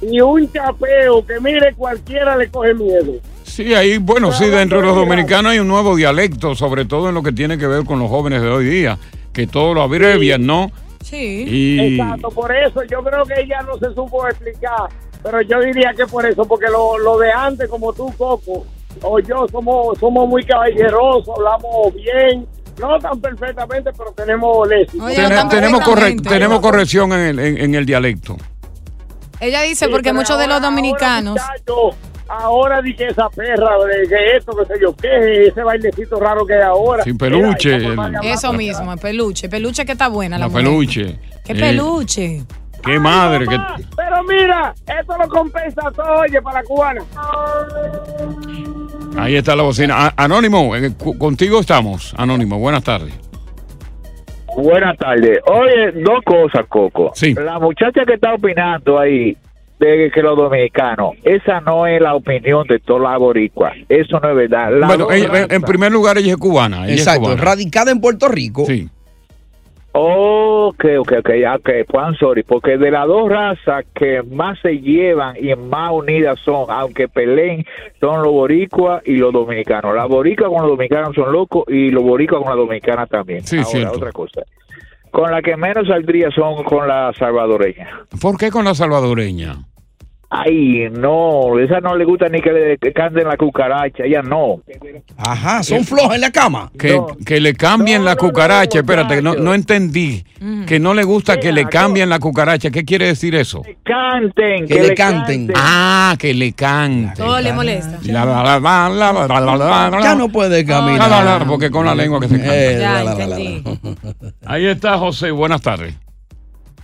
Y 0.00 0.20
un 0.20 0.52
chapeo 0.52 1.24
que 1.24 1.38
mire 1.38 1.72
cualquiera 1.74 2.36
le 2.36 2.50
coge 2.50 2.74
miedo. 2.74 3.12
Sí, 3.52 3.74
ahí, 3.74 3.98
bueno, 3.98 4.32
sí, 4.32 4.46
dentro 4.46 4.80
de 4.80 4.86
los 4.86 4.96
dominicanos 4.96 5.52
hay 5.52 5.58
un 5.58 5.68
nuevo 5.68 5.94
dialecto, 5.94 6.54
sobre 6.54 6.86
todo 6.86 7.10
en 7.10 7.14
lo 7.14 7.22
que 7.22 7.32
tiene 7.32 7.58
que 7.58 7.66
ver 7.66 7.84
con 7.84 7.98
los 7.98 8.08
jóvenes 8.08 8.40
de 8.40 8.48
hoy 8.48 8.64
día, 8.64 8.96
que 9.30 9.46
todo 9.46 9.74
lo 9.74 9.82
abrevian, 9.82 10.46
¿no? 10.46 10.70
Sí. 11.04 11.44
Y- 11.46 11.96
Exacto, 12.00 12.30
por 12.30 12.50
eso 12.56 12.82
yo 12.90 13.02
creo 13.02 13.24
que 13.24 13.34
ella 13.42 13.60
no 13.60 13.76
se 13.78 13.94
supo 13.94 14.26
explicar, 14.26 14.88
pero 15.22 15.42
yo 15.42 15.60
diría 15.60 15.92
que 15.94 16.06
por 16.06 16.24
eso, 16.24 16.46
porque 16.46 16.66
lo, 16.70 16.96
lo 16.96 17.18
de 17.18 17.30
antes, 17.30 17.68
como 17.68 17.92
tú, 17.92 18.10
Coco, 18.16 18.64
o 19.02 19.18
yo, 19.20 19.46
somos, 19.52 19.98
somos 19.98 20.26
muy 20.28 20.44
caballerosos, 20.46 21.28
hablamos 21.36 21.92
bien, 21.94 22.46
no 22.80 22.98
tan 23.00 23.20
perfectamente, 23.20 23.90
pero 23.98 24.12
tenemos 24.12 24.66
léxico. 24.66 25.06
Tene- 25.08 25.44
tenemos, 25.50 25.80
corre- 25.82 26.16
tenemos 26.22 26.60
corrección 26.60 27.12
en 27.12 27.20
el, 27.20 27.38
en- 27.38 27.58
en 27.58 27.74
el 27.74 27.84
dialecto. 27.84 28.38
Ella 29.40 29.60
dice, 29.62 29.86
Sí, 29.86 29.90
porque 29.90 30.12
muchos 30.14 30.38
de 30.38 30.46
los 30.46 30.62
dominicanos. 30.62 31.32
Muchacho, 31.34 31.90
ahora 32.40 32.80
di 32.82 32.94
que 32.94 33.06
esa 33.08 33.28
perra, 33.30 33.76
de 33.84 34.08
que 34.08 34.36
esto, 34.36 34.52
que 34.56 34.64
sé 34.66 34.80
yo, 34.80 34.94
qué, 34.96 35.46
ese 35.48 35.62
bailecito 35.62 36.18
raro 36.18 36.46
que 36.46 36.54
hay 36.54 36.62
ahora. 36.62 37.02
Sin 37.04 37.18
peluche. 37.18 37.78
Eso 38.24 38.52
mismo, 38.52 38.92
el 38.92 38.98
peluche. 38.98 39.48
Peluche 39.48 39.84
que 39.84 39.92
está 39.92 40.08
buena 40.08 40.38
la, 40.38 40.46
La 40.46 40.48
mujer. 40.48 40.64
peluche. 40.64 41.18
¿Qué 41.44 41.52
Eh, 41.52 41.56
peluche? 41.56 42.42
Qué 42.84 42.98
madre. 42.98 43.46
Que, 43.46 43.56
Pero 43.96 44.22
mira, 44.24 44.74
esto 45.00 45.16
lo 45.16 45.28
compensa 45.28 45.82
todo, 45.94 46.20
oye, 46.20 46.40
para 46.42 46.60
la 46.62 46.64
cubana. 46.66 47.00
ahí 49.18 49.36
está 49.36 49.54
la 49.54 49.62
bocina. 49.62 50.12
Anónimo, 50.16 50.74
eh, 50.76 50.92
contigo 51.18 51.60
estamos. 51.60 52.14
Anónimo, 52.16 52.58
buenas 52.58 52.82
tardes. 52.82 53.12
Buenas 54.56 54.98
tardes. 54.98 55.38
Oye, 55.46 55.92
dos 56.02 56.20
cosas, 56.24 56.66
Coco. 56.68 57.12
Sí. 57.14 57.34
La 57.34 57.58
muchacha 57.58 58.04
que 58.06 58.14
está 58.14 58.34
opinando 58.34 58.98
ahí 58.98 59.36
de 59.86 60.10
que 60.10 60.22
los 60.22 60.36
dominicanos, 60.36 61.12
esa 61.24 61.60
no 61.60 61.86
es 61.86 62.00
la 62.00 62.14
opinión 62.14 62.66
de 62.66 62.78
toda 62.78 63.10
la 63.12 63.18
boricua. 63.18 63.72
Eso 63.88 64.18
no 64.20 64.30
es 64.30 64.36
verdad. 64.36 64.70
La 64.78 64.86
Bueno, 64.86 65.10
ella- 65.10 65.46
en, 65.48 65.62
primer 65.62 65.90
lugar, 65.92 66.18
ella 66.18 66.32
es 66.32 66.36
cubana. 66.36 66.84
ella 66.84 66.94
es 66.94 67.00
Exacto, 67.00 67.22
cubana. 67.22 67.42
radicada 67.42 67.90
en 67.92 68.00
Puerto 68.00 68.28
Rico. 68.28 68.64
Sí. 68.66 68.88
Ok, 69.94 70.84
ok, 71.00 71.12
ok, 71.18 71.30
ok, 71.58 71.68
I'm 71.92 72.14
sorry, 72.18 72.42
porque 72.44 72.78
de 72.78 72.90
las 72.90 73.06
dos 73.06 73.28
razas 73.28 73.84
que 73.94 74.22
más 74.22 74.58
se 74.60 74.78
llevan 74.78 75.36
y 75.38 75.54
más 75.54 75.90
unidas 75.92 76.38
son, 76.42 76.64
aunque 76.70 77.08
peleen, 77.08 77.66
son 78.00 78.22
los 78.22 78.32
boricuas 78.32 79.02
y 79.04 79.16
los 79.16 79.34
dominicanos. 79.34 79.94
Las 79.94 80.08
boricuas 80.08 80.48
con 80.50 80.62
los 80.62 80.70
dominicanos 80.70 81.14
son 81.14 81.30
locos 81.30 81.64
y 81.68 81.90
los 81.90 82.02
boricuas 82.02 82.40
con 82.40 82.48
las 82.50 82.56
dominicanas 82.58 83.06
también. 83.10 83.44
Sí, 83.46 83.56
Ahora, 83.58 83.68
cierto. 83.68 83.96
otra 83.96 84.12
cosa. 84.12 84.42
Con 85.10 85.30
la 85.30 85.42
que 85.42 85.58
menos 85.58 85.86
saldría 85.86 86.30
son 86.30 86.64
con 86.64 86.88
la 86.88 87.12
salvadoreña. 87.18 88.06
¿Por 88.18 88.38
qué 88.38 88.50
con 88.50 88.64
la 88.64 88.74
salvadoreña? 88.74 89.56
Ay, 90.34 90.88
no, 90.90 91.58
esa 91.58 91.80
no 91.80 91.94
le 91.94 92.06
gusta 92.06 92.26
ni 92.30 92.40
que 92.40 92.78
le 92.80 92.92
canten 92.94 93.28
la 93.28 93.36
cucaracha, 93.36 94.04
ella 94.04 94.22
no. 94.22 94.62
Ajá, 95.18 95.62
son 95.62 95.84
flojas 95.84 96.14
en 96.14 96.22
la 96.22 96.30
cama. 96.30 96.72
Que, 96.78 96.98
que 97.26 97.38
le 97.38 97.52
cambien 97.52 98.02
la 98.02 98.16
cucaracha, 98.16 98.78
espérate, 98.78 99.20
no, 99.20 99.34
no 99.34 99.52
entendí. 99.52 100.24
Que 100.66 100.80
no 100.80 100.94
le 100.94 101.04
gusta 101.04 101.38
que 101.38 101.52
le 101.52 101.66
cambien 101.66 102.08
la 102.08 102.18
cucaracha, 102.18 102.70
¿qué 102.70 102.82
quiere 102.82 103.08
decir 103.08 103.34
eso? 103.34 103.60
Que 103.60 103.72
le 103.72 103.78
canten. 103.84 104.66
Que, 104.66 104.82
le 104.82 104.94
canten. 104.94 105.52
Ah, 105.54 106.16
que 106.18 106.32
le 106.32 106.54
canten. 106.54 107.12
Todo 107.12 107.38
le 107.38 107.52
molesta. 107.52 107.98
La, 108.04 108.24
la, 108.24 108.88
la, 108.88 110.00
ya 110.02 110.14
no 110.14 110.30
puede 110.30 110.64
caminar. 110.64 111.46
porque 111.46 111.70
con 111.70 111.84
la 111.84 111.94
lengua 111.94 112.20
que 112.20 112.28
se 112.28 112.38
canta. 112.40 113.16
Ahí 114.46 114.64
está 114.64 114.96
José, 114.96 115.30
buenas 115.30 115.60
tardes. 115.60 115.94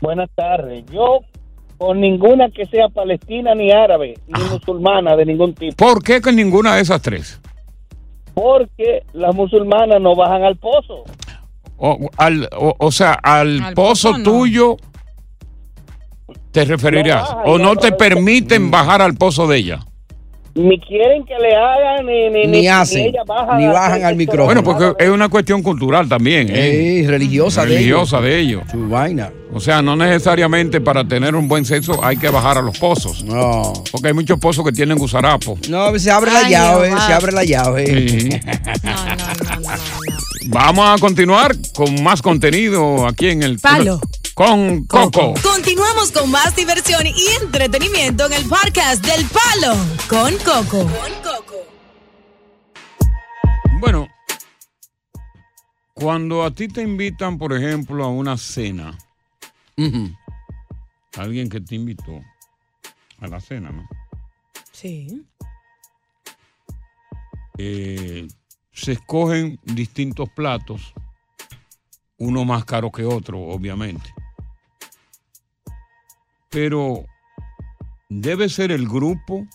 Buenas 0.03 0.29
tardes, 0.37 0.85
yo 0.93 1.21
con 1.79 2.01
ninguna 2.01 2.51
que 2.51 2.67
sea 2.67 2.89
palestina 2.89 3.55
ni 3.55 3.71
árabe, 3.71 4.19
ni 4.27 4.43
musulmana 4.45 5.17
de 5.17 5.25
ningún 5.25 5.55
tipo. 5.55 5.77
¿Por 5.77 6.03
qué 6.03 6.21
con 6.21 6.35
ninguna 6.37 6.75
de 6.75 6.83
esas 6.83 7.01
tres? 7.01 7.41
Porque 8.35 9.05
las 9.13 9.35
musulmanas 9.35 10.01
no 10.01 10.15
bajan 10.15 10.43
al 10.45 10.57
pozo. 10.57 11.05
O, 11.77 12.11
al, 12.17 12.49
o, 12.57 12.75
o 12.79 12.93
sea, 12.93 13.13
al, 13.15 13.63
Al 13.63 13.75
pozo 13.75 14.11
pozo 14.11 14.19
no. 14.19 14.25
tuyo 14.25 14.77
te 16.51 16.65
referirás. 16.65 17.31
No, 17.31 17.43
o 17.53 17.59
no 17.59 17.75
no, 17.75 17.77
te 17.77 17.93
permiten 17.93 18.71
bajar 18.71 19.01
al 19.01 19.15
pozo 19.15 19.47
de 19.47 19.59
ella. 19.59 19.81
Ni 20.59 20.81
quieren 20.81 21.25
que 21.25 21.35
le 21.39 21.55
hagan, 21.55 22.05
ni, 22.05 22.31
ni, 22.31 22.47
Ni 22.49 22.67
hacen, 22.67 23.07
ella 23.07 23.23
bajan 23.25 23.59
ni 23.59 23.67
bajan 23.69 24.05
al 24.05 24.17
micrófono. 24.17 24.47
Bueno, 24.47 24.65
porque 24.65 25.05
es 25.05 25.09
una 25.09 25.29
cuestión 25.29 25.63
cultural 25.63 26.09
también. 26.09 26.49
¿eh? 26.51 27.01
Eh, 27.01 27.05
religiosa 27.07 27.65
de 27.65 27.75
religiosa 27.75 28.21
de 28.21 28.41
ellos. 28.41 28.63
Su 28.69 28.89
vaina. 28.89 29.31
O 29.53 29.61
sea, 29.61 29.83
no 29.83 29.95
necesariamente 29.95 30.81
para 30.81 31.07
tener 31.07 31.37
un 31.37 31.47
buen 31.47 31.65
sexo 31.65 32.05
hay 32.05 32.17
que 32.17 32.29
bajar 32.29 32.59
a 32.59 32.63
los 32.63 32.77
pozos. 32.77 33.23
No. 33.23 33.73
Porque 33.93 34.09
hay 34.09 34.15
muchos 34.15 34.41
pozos 34.41 34.65
que 34.65 34.73
tienen 34.73 34.99
gusarapo. 34.99 35.57
No, 35.69 35.97
se 35.97 36.11
abre 36.11 36.33
la 36.33 36.41
Ay, 36.41 36.51
llave, 36.51 36.91
se 37.07 37.13
abre 37.13 37.33
la 37.33 37.45
llave. 37.45 38.09
Sí. 38.09 38.29
Vamos 40.49 40.89
a 40.89 40.99
continuar 40.99 41.55
con 41.75 42.03
más 42.03 42.21
contenido 42.21 43.07
aquí 43.07 43.29
en 43.29 43.45
el 43.45 43.61
Palo. 43.61 44.01
Con 44.39 44.85
Coco. 44.85 45.35
Continuamos 45.43 46.13
con 46.13 46.31
más 46.31 46.55
diversión 46.55 47.05
y 47.09 47.27
entretenimiento 47.43 48.25
en 48.27 48.35
el 48.35 48.49
podcast 48.49 49.05
del 49.05 49.27
Palo 49.27 49.75
con 50.09 50.33
Coco. 50.37 50.89
Bueno, 53.81 54.07
cuando 55.93 56.45
a 56.45 56.53
ti 56.53 56.69
te 56.69 56.83
invitan, 56.83 57.37
por 57.37 57.53
ejemplo, 57.53 58.05
a 58.05 58.11
una 58.11 58.37
cena, 58.37 58.97
alguien 61.17 61.49
que 61.49 61.61
te 61.61 61.75
invitó 61.75 62.23
a 63.19 63.27
la 63.27 63.41
cena, 63.41 63.71
¿no? 63.71 63.89
Sí. 64.71 65.27
Eh, 67.57 68.29
se 68.73 68.93
escogen 68.93 69.59
distintos 69.65 70.29
platos, 70.29 70.95
uno 72.19 72.45
más 72.45 72.65
caro 72.65 72.93
que 72.93 73.05
otro, 73.05 73.41
obviamente. 73.41 74.15
Pero 76.51 77.05
debe 78.09 78.49
ser 78.49 78.73
el 78.73 78.89
grupo 78.89 79.47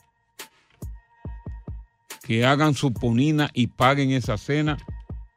que 2.23 2.45
hagan 2.45 2.73
su 2.73 2.93
ponina 2.93 3.49
y 3.53 3.67
paguen 3.67 4.12
esa 4.12 4.38
cena, 4.38 4.77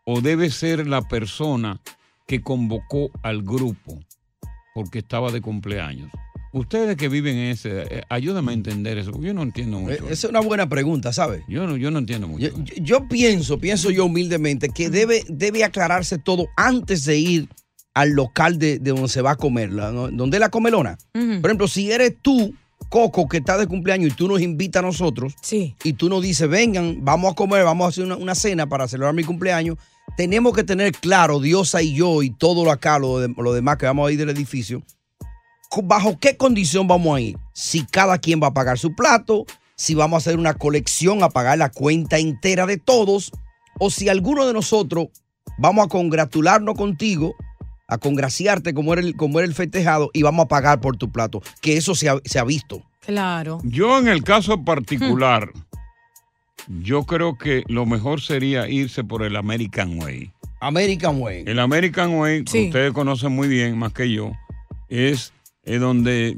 o 0.05 0.21
debe 0.21 0.51
ser 0.51 0.87
la 0.87 1.03
persona 1.03 1.81
que 2.29 2.43
convocó 2.43 3.11
al 3.23 3.43
grupo 3.43 3.99
porque 4.75 5.01
estaba 5.01 5.33
de 5.33 5.41
cumpleaños. 5.41 6.11
Ustedes 6.53 6.97
que 6.97 7.09
viven 7.09 7.37
en 7.37 7.51
ese, 7.51 7.83
eh, 7.83 8.03
ayúdame 8.09 8.53
a 8.53 8.55
entender 8.55 8.99
eso, 8.99 9.11
porque 9.11 9.27
yo 9.29 9.35
no 9.35 9.43
entiendo 9.43 9.81
mucho. 9.81 9.95
Eh, 9.95 10.13
Esa 10.13 10.13
es 10.13 10.31
una 10.31 10.41
buena 10.41 10.69
pregunta, 10.69 11.13
¿sabes? 11.13 11.43
Yo 11.49 11.67
no, 11.67 11.77
yo 11.77 11.91
no 11.91 11.99
entiendo 11.99 12.29
mucho. 12.29 12.47
Yo, 12.49 12.65
yo- 12.65 12.75
yo 12.83 13.09
pienso, 13.09 13.59
pienso 13.59 13.91
yo 13.91 14.05
humildemente, 14.07 14.69
que 14.69 14.89
debe, 14.89 15.25
debe 15.29 15.65
aclararse 15.65 16.19
todo 16.19 16.47
antes 16.57 17.05
de 17.05 17.19
ir 17.19 17.49
al 17.97 18.11
local 18.11 18.59
de, 18.59 18.79
de 18.79 18.91
donde 18.91 19.09
se 19.09 19.23
va 19.23 19.31
a 19.33 19.37
comer, 19.37 19.73
la- 19.73 19.91
¿no? 19.91 20.09
donde 20.09 20.37
es 20.37 20.41
la 20.41 20.51
comelona. 20.51 20.99
Por 21.41 21.51
ejemplo, 21.51 21.67
si 21.67 21.91
eres 21.91 22.15
tú, 22.21 22.55
Coco, 22.91 23.27
que 23.27 23.39
está 23.39 23.57
de 23.57 23.67
cumpleaños 23.67 24.13
y 24.13 24.15
tú 24.15 24.29
nos 24.29 24.41
invitas 24.43 24.83
a 24.83 24.87
nosotros, 24.87 25.35
y 25.83 25.95
tú 25.95 26.09
nos 26.11 26.23
dices, 26.23 26.47
vengan, 26.49 26.99
vamos 27.05 27.33
a 27.33 27.35
comer, 27.35 27.65
vamos 27.65 27.87
a 27.87 27.89
hacer 27.89 28.05
una, 28.05 28.17
una 28.17 28.35
cena 28.35 28.69
para 28.69 28.87
celebrar 28.87 29.15
mi 29.15 29.25
cumpleaños, 29.25 29.77
tenemos 30.17 30.55
que 30.55 30.63
tener 30.63 30.93
claro, 30.93 31.41
Diosa 31.41 31.81
y 31.83 31.95
yo 31.95 32.23
y 32.23 32.31
todo 32.31 32.65
lo 32.65 32.71
acá, 32.71 32.99
lo, 32.99 33.19
de- 33.19 33.35
lo 33.37 33.53
demás 33.55 33.79
que 33.79 33.87
vamos 33.87 34.09
a 34.09 34.13
ir 34.13 34.19
del 34.19 34.29
edificio, 34.31 34.83
bajo 35.83 36.19
qué 36.19 36.37
condición 36.37 36.87
vamos 36.87 37.17
a 37.17 37.21
ir. 37.21 37.39
Si 37.55 37.85
cada 37.87 38.19
quien 38.19 38.41
va 38.43 38.49
a 38.49 38.55
pagar 38.55 38.79
su 38.79 38.95
plato, 38.95 39.47
si 39.75 39.95
vamos 39.95 40.15
a 40.15 40.19
hacer 40.19 40.39
una 40.39 40.55
colección 40.55 41.23
a 41.23 41.29
pagar 41.31 41.59
la 41.59 41.71
cuenta 41.71 42.19
entera 42.19 42.67
de 42.67 42.77
todos, 42.79 43.33
o 43.79 43.91
si 43.91 44.09
alguno 44.09 44.47
de 44.47 44.53
nosotros 44.53 45.09
vamos 45.59 45.87
a 45.87 45.89
congratularnos 45.89 46.77
contigo, 46.77 47.35
a 47.89 47.99
congraciarte 47.99 48.75
como 48.75 48.93
era 48.93 49.03
el, 49.03 49.15
como 49.17 49.39
era 49.39 49.47
el 49.47 49.55
festejado 49.55 50.11
y 50.13 50.23
vamos 50.23 50.45
a 50.45 50.49
pagar 50.49 50.81
por 50.81 50.97
tu 50.97 51.11
plato, 51.11 51.43
que 51.61 51.77
eso 51.77 51.95
se 51.95 52.09
ha, 52.09 52.17
se 52.25 52.39
ha 52.39 52.45
visto. 52.45 52.83
Claro. 53.05 53.61
Yo 53.63 53.99
en 53.99 54.09
el 54.09 54.25
caso 54.25 54.65
particular, 54.65 55.51
yo 56.81 57.05
creo 57.05 57.39
que 57.39 57.63
lo 57.69 57.87
mejor 57.87 58.21
sería 58.21 58.69
irse 58.69 59.05
por 59.05 59.23
el 59.23 59.37
American 59.37 60.01
Way. 60.03 60.33
American 60.61 61.21
Way. 61.21 61.45
El 61.47 61.59
American 61.61 62.15
Way, 62.19 62.45
que 62.45 62.51
Sí. 62.51 62.67
ustedes 62.67 62.93
conocen 62.93 63.33
muy 63.33 63.47
bien, 63.47 63.79
más 63.79 63.93
que 63.93 64.11
yo, 64.11 64.33
es, 64.89 65.33
es 65.65 65.81
donde... 65.81 66.37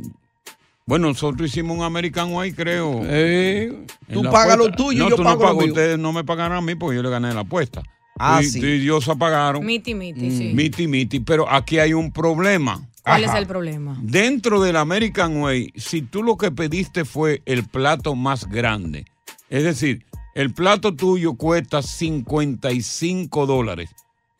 Bueno, 0.84 1.08
nosotros 1.08 1.48
hicimos 1.50 1.76
un 1.76 1.82
American 1.84 2.32
Way, 2.32 2.52
creo. 2.52 3.02
Eh, 3.04 3.84
tú 4.10 4.22
pagas 4.22 4.56
lo 4.56 4.70
tuyo 4.70 4.92
y 4.92 4.96
no, 5.04 5.10
yo 5.10 5.16
tú 5.16 5.22
pago 5.22 5.44
no 5.44 5.52
lo 5.52 5.58
mío. 5.60 5.68
Ustedes 5.68 5.98
no 5.98 6.12
me 6.14 6.24
pagaron 6.24 6.56
a 6.56 6.60
mí 6.62 6.74
porque 6.74 6.96
yo 6.96 7.02
le 7.02 7.10
gané 7.10 7.32
la 7.34 7.40
apuesta. 7.40 7.82
Ah, 8.18 8.40
y- 8.42 8.46
sí. 8.46 8.60
tú 8.60 8.66
y 8.66 8.78
Diosa 8.80 9.14
pagaron. 9.16 9.64
Miti, 9.64 9.94
miti, 9.94 10.30
sí. 10.30 10.52
Miti, 10.54 10.86
miti. 10.86 11.20
Pero 11.20 11.48
aquí 11.50 11.78
hay 11.78 11.92
un 11.94 12.12
problema. 12.12 12.80
¿Cuál 13.02 13.24
Ajá. 13.24 13.32
es 13.34 13.38
el 13.40 13.46
problema? 13.46 13.96
Dentro 14.02 14.60
del 14.60 14.76
American 14.76 15.40
Way, 15.40 15.72
si 15.76 16.02
tú 16.02 16.22
lo 16.22 16.36
que 16.36 16.50
pediste 16.50 17.04
fue 17.04 17.42
el 17.46 17.64
plato 17.64 18.14
más 18.14 18.46
grande, 18.48 19.06
es 19.48 19.64
decir, 19.64 20.04
el 20.34 20.52
plato 20.52 20.94
tuyo 20.94 21.34
cuesta 21.34 21.80
55 21.82 23.46
dólares 23.46 23.90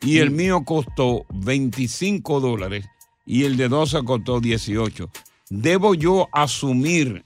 y 0.01 0.19
el 0.19 0.31
Mm. 0.31 0.35
mío 0.35 0.63
costó 0.65 1.25
25 1.33 2.39
dólares 2.39 2.85
y 3.25 3.43
el 3.45 3.57
de 3.57 3.67
12 3.69 4.03
costó 4.03 4.39
18, 4.39 5.09
¿debo 5.49 5.93
yo 5.95 6.27
asumir 6.31 7.23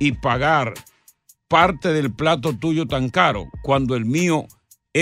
y 0.00 0.12
pagar 0.12 0.74
parte 1.48 1.92
del 1.92 2.12
plato 2.12 2.54
tuyo 2.54 2.86
tan 2.86 3.08
caro 3.08 3.48
cuando 3.62 3.94
el 3.94 4.04
mío 4.04 4.46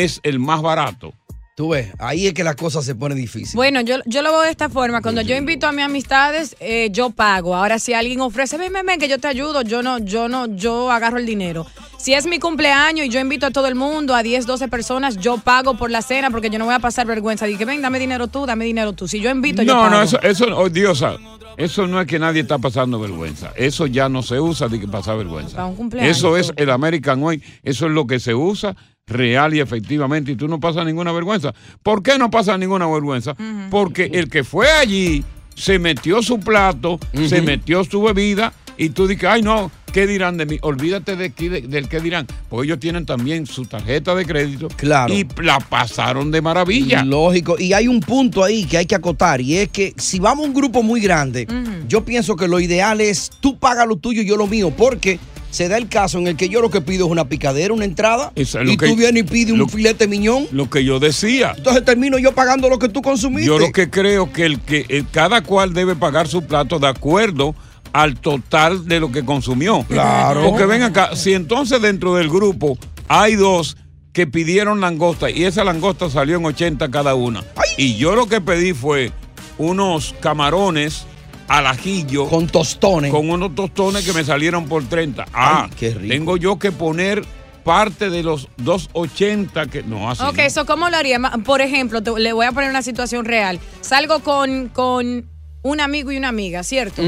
es 0.05 0.21
el 0.23 0.39
más 0.39 0.63
barato? 0.63 1.13
Tú 1.57 1.71
ves, 1.71 1.91
ahí 1.99 2.27
es 2.27 2.35
que 2.35 2.45
la 2.45 2.55
cosa 2.55 2.83
se 2.83 2.95
pone 2.95 3.15
difícil. 3.15 3.57
Bueno, 3.57 3.81
yo, 3.81 3.97
yo 4.05 4.21
lo 4.21 4.31
veo 4.31 4.43
de 4.43 4.51
esta 4.51 4.69
forma. 4.69 5.01
Cuando 5.01 5.23
yo 5.23 5.35
invito 5.35 5.67
a 5.67 5.73
mis 5.73 5.87
amistades, 5.87 6.55
eh, 6.61 6.91
yo 6.93 7.09
pago. 7.09 7.57
Ahora, 7.57 7.79
si 7.79 7.95
alguien 7.95 8.21
ofrece, 8.21 8.59
ven, 8.59 8.75
ven, 8.75 8.85
ven, 8.85 9.01
que 9.01 9.09
yo 9.09 9.19
te 9.19 9.27
ayudo, 9.27 9.63
yo 9.63 9.83
no, 9.83 9.99
yo 9.99 10.29
no, 10.29 10.55
yo 10.55 10.91
agarro 10.91 11.17
el 11.17 11.25
dinero. 11.25 11.65
Si 11.97 12.13
es 12.13 12.27
mi 12.27 12.39
cumpleaños 12.39 13.07
y 13.07 13.09
yo 13.09 13.21
invito 13.21 13.47
a 13.47 13.51
todo 13.53 13.69
el 13.69 13.75
mundo, 13.75 14.15
a 14.15 14.23
10, 14.23 14.45
12 14.47 14.69
personas, 14.69 15.17
yo 15.17 15.39
pago 15.39 15.79
por 15.79 15.91
la 15.91 16.03
cena 16.03 16.31
porque 16.31 16.51
yo 16.51 16.59
no 16.59 16.67
voy 16.67 16.75
a 16.75 16.79
pasar 16.79 17.07
vergüenza. 17.07 17.47
Dije, 17.47 17.65
ven, 17.65 17.81
dame 17.81 17.99
dinero 18.01 18.27
tú, 18.29 18.45
dame 18.45 18.67
dinero 18.67 18.93
tú. 18.93 19.09
Si 19.09 19.21
yo 19.21 19.31
invito, 19.31 19.63
yo 19.63 19.73
No, 19.77 19.81
pago. 19.81 19.95
no, 19.97 20.03
eso, 20.03 20.21
eso, 20.21 20.45
oh, 20.59 20.69
Diosa, 20.69 21.17
eso 21.57 21.87
no 21.87 22.03
es 22.03 22.07
que 22.07 22.19
nadie 22.19 22.43
está 22.43 22.59
pasando 22.59 23.01
vergüenza. 23.01 23.53
Eso 23.57 23.87
ya 23.87 24.11
no 24.11 24.23
se 24.23 24.39
usa 24.39 24.69
de 24.69 24.79
que 24.79 24.89
pasa 24.89 25.15
vergüenza. 25.15 25.57
Para 25.57 25.69
un 25.69 25.77
cumpleaños. 25.77 26.19
Eso 26.19 26.37
es 26.37 26.53
el 26.57 26.69
American 26.69 27.23
Way. 27.23 27.43
Eso 27.63 27.87
es 27.87 27.93
lo 27.93 28.07
que 28.07 28.21
se 28.21 28.35
usa 28.35 28.77
real 29.11 29.55
y 29.55 29.61
efectivamente. 29.61 30.33
Y 30.33 30.37
tú 30.37 30.49
no 30.49 30.59
pasas 30.61 30.85
ninguna 30.85 31.13
vergüenza. 31.13 31.55
¿Por 31.83 32.03
qué 32.03 32.19
no 32.19 32.31
pasa 32.31 32.59
ninguna 32.59 32.87
vergüenza? 32.89 33.35
Porque 33.71 34.11
el 34.13 34.29
que 34.29 34.45
fue 34.45 34.71
allí 34.71 35.25
se 35.55 35.79
metió 35.79 36.23
su 36.23 36.39
plato, 36.41 36.99
se 37.29 37.41
metió 37.41 37.85
su 37.85 38.03
bebida 38.03 38.53
y 38.77 38.91
tú 38.91 39.07
dices, 39.07 39.25
ay 39.31 39.41
no, 39.43 39.71
¿qué 39.93 40.07
dirán 40.07 40.37
de 40.37 40.45
mí? 40.45 40.59
Olvídate 40.61 41.17
de, 41.17 41.31
de- 41.31 41.63
del 41.63 41.89
qué 41.89 42.01
dirán. 42.01 42.27
Pues 42.51 42.67
ellos 42.67 42.79
tienen 42.81 43.07
también 43.07 43.47
su 43.47 43.65
tarjeta 43.65 44.15
de 44.15 44.27
crédito. 44.27 44.69
Claro. 44.77 45.15
Y 45.15 45.27
la 45.41 45.61
pasaron 45.61 46.31
de 46.33 46.43
maravilla. 46.43 47.05
Lógico. 47.05 47.57
Y 47.59 47.73
hay 47.73 47.87
un 47.89 48.01
punto 48.01 48.43
ahí 48.45 48.65
que 48.65 48.77
hay 48.79 48.87
que 48.87 48.97
acotar 48.97 49.41
y 49.41 49.57
es 49.57 49.69
que 49.69 49.95
si 49.97 50.19
vamos 50.19 50.45
a 50.45 50.49
un 50.49 50.55
grupo 50.55 50.83
muy 50.83 51.01
grande, 51.01 51.47
yo 51.89 52.05
pienso 52.05 52.35
que 52.37 52.49
lo 52.49 52.59
ideal 52.61 53.01
es 53.01 53.31
tú 53.41 53.57
pagas 53.57 53.87
lo 53.87 53.97
tuyo 53.97 54.21
y 54.21 54.27
yo 54.27 54.37
lo 54.37 54.47
mío, 54.49 54.71
porque 54.77 55.19
se 55.51 55.69
da 55.69 55.77
el 55.79 55.89
caso 55.89 56.19
en 56.19 56.27
el 56.27 56.37
que 56.37 56.49
yo 56.49 56.61
lo 56.61 56.71
que 56.71 56.81
pido 56.81 57.07
es 57.07 57.13
una 57.13 57.29
picadera, 57.29 57.73
una 57.73 57.85
entrada, 57.85 58.33
es 58.35 58.55
y 58.67 58.77
que- 58.77 58.89
tú 58.89 58.97
vienes 58.97 59.23
y 59.25 59.27
pides 59.27 59.53
un 59.53 59.61
lo- 59.61 59.69
filete 59.69 60.07
miñón. 60.07 60.47
Lo 60.53 60.69
que 60.69 60.85
yo 60.85 60.99
decía. 60.99 61.55
Entonces 61.57 61.85
termino 61.85 62.19
yo 62.19 62.33
pagando 62.33 62.69
lo 62.69 62.79
que 62.79 62.89
tú 62.89 63.01
consumiste. 63.03 63.47
Yo 63.49 63.59
lo 63.59 63.73
que 63.73 63.89
creo 63.91 64.33
que 64.33 64.45
el 64.47 64.61
que 64.61 64.85
el- 64.89 65.09
cada 65.11 65.41
cual 65.43 65.73
debe 65.73 65.97
pagar 65.97 66.29
su 66.29 66.43
plato 66.43 66.79
de 66.79 66.89
acuerdo 66.89 67.55
al 67.93 68.17
total 68.21 68.87
de 68.87 69.01
lo 69.01 69.11
que 69.11 69.25
consumió. 69.25 69.85
Claro. 69.89 70.43
Porque 70.51 70.67
ven 70.67 70.83
acá, 70.83 71.17
si 71.17 71.33
entonces 71.33 71.81
dentro 71.81 72.15
del 72.17 72.29
grupo 72.29 72.77
hay 73.09 73.37
dos 73.37 73.77
que 74.13 74.27
pidieron 74.27 74.81
langosta 74.81 75.31
y 75.31 75.45
esa 75.45 75.65
langosta 75.65 76.11
salió 76.11 76.37
en 76.37 76.45
80 76.45 76.91
cada 76.91 77.15
una. 77.15 77.43
Y 77.79 77.97
yo 77.97 78.15
lo 78.15 78.27
que 78.29 78.41
pedí 78.41 78.73
fue 78.75 79.13
unos 79.59 80.15
camarones 80.21 81.07
al 81.49 81.67
ajillo. 81.67 82.29
Con 82.29 82.47
tostones. 82.47 83.11
Con 83.11 83.29
unos 83.31 83.55
tostones 83.55 84.05
que 84.05 84.13
me 84.13 84.25
salieron 84.25 84.67
por 84.67 84.85
30. 84.85 85.27
Ah, 85.33 85.69
tengo 86.09 86.37
yo 86.37 86.59
que 86.59 86.73
poner 86.73 87.25
parte 87.65 88.11
de 88.11 88.23
los 88.23 88.49
280 88.59 89.67
que 89.67 89.83
no 89.83 90.11
así. 90.11 90.23
Ok, 90.23 90.37
no. 90.37 90.43
eso 90.43 90.67
¿cómo 90.67 90.89
lo 90.89 90.97
haría? 90.97 91.19
Por 91.45 91.61
ejemplo, 91.61 92.03
te- 92.03 92.19
le 92.19 92.33
voy 92.33 92.47
a 92.47 92.53
poner 92.53 92.71
una 92.71 92.83
situación 92.83 93.25
real. 93.25 93.59
Salgo 93.81 94.21
con, 94.21 94.69
con 94.69 95.29
un 95.63 95.81
amigo 95.81 96.13
y 96.13 96.17
una 96.17 96.29
amiga, 96.29 96.63
¿cierto? 96.63 97.03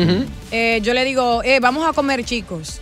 Eh, 0.50 0.80
yo 0.82 0.94
le 0.94 1.04
digo, 1.04 1.42
eh, 1.44 1.60
vamos 1.60 1.88
a 1.88 1.92
comer, 1.92 2.24
chicos. 2.24 2.80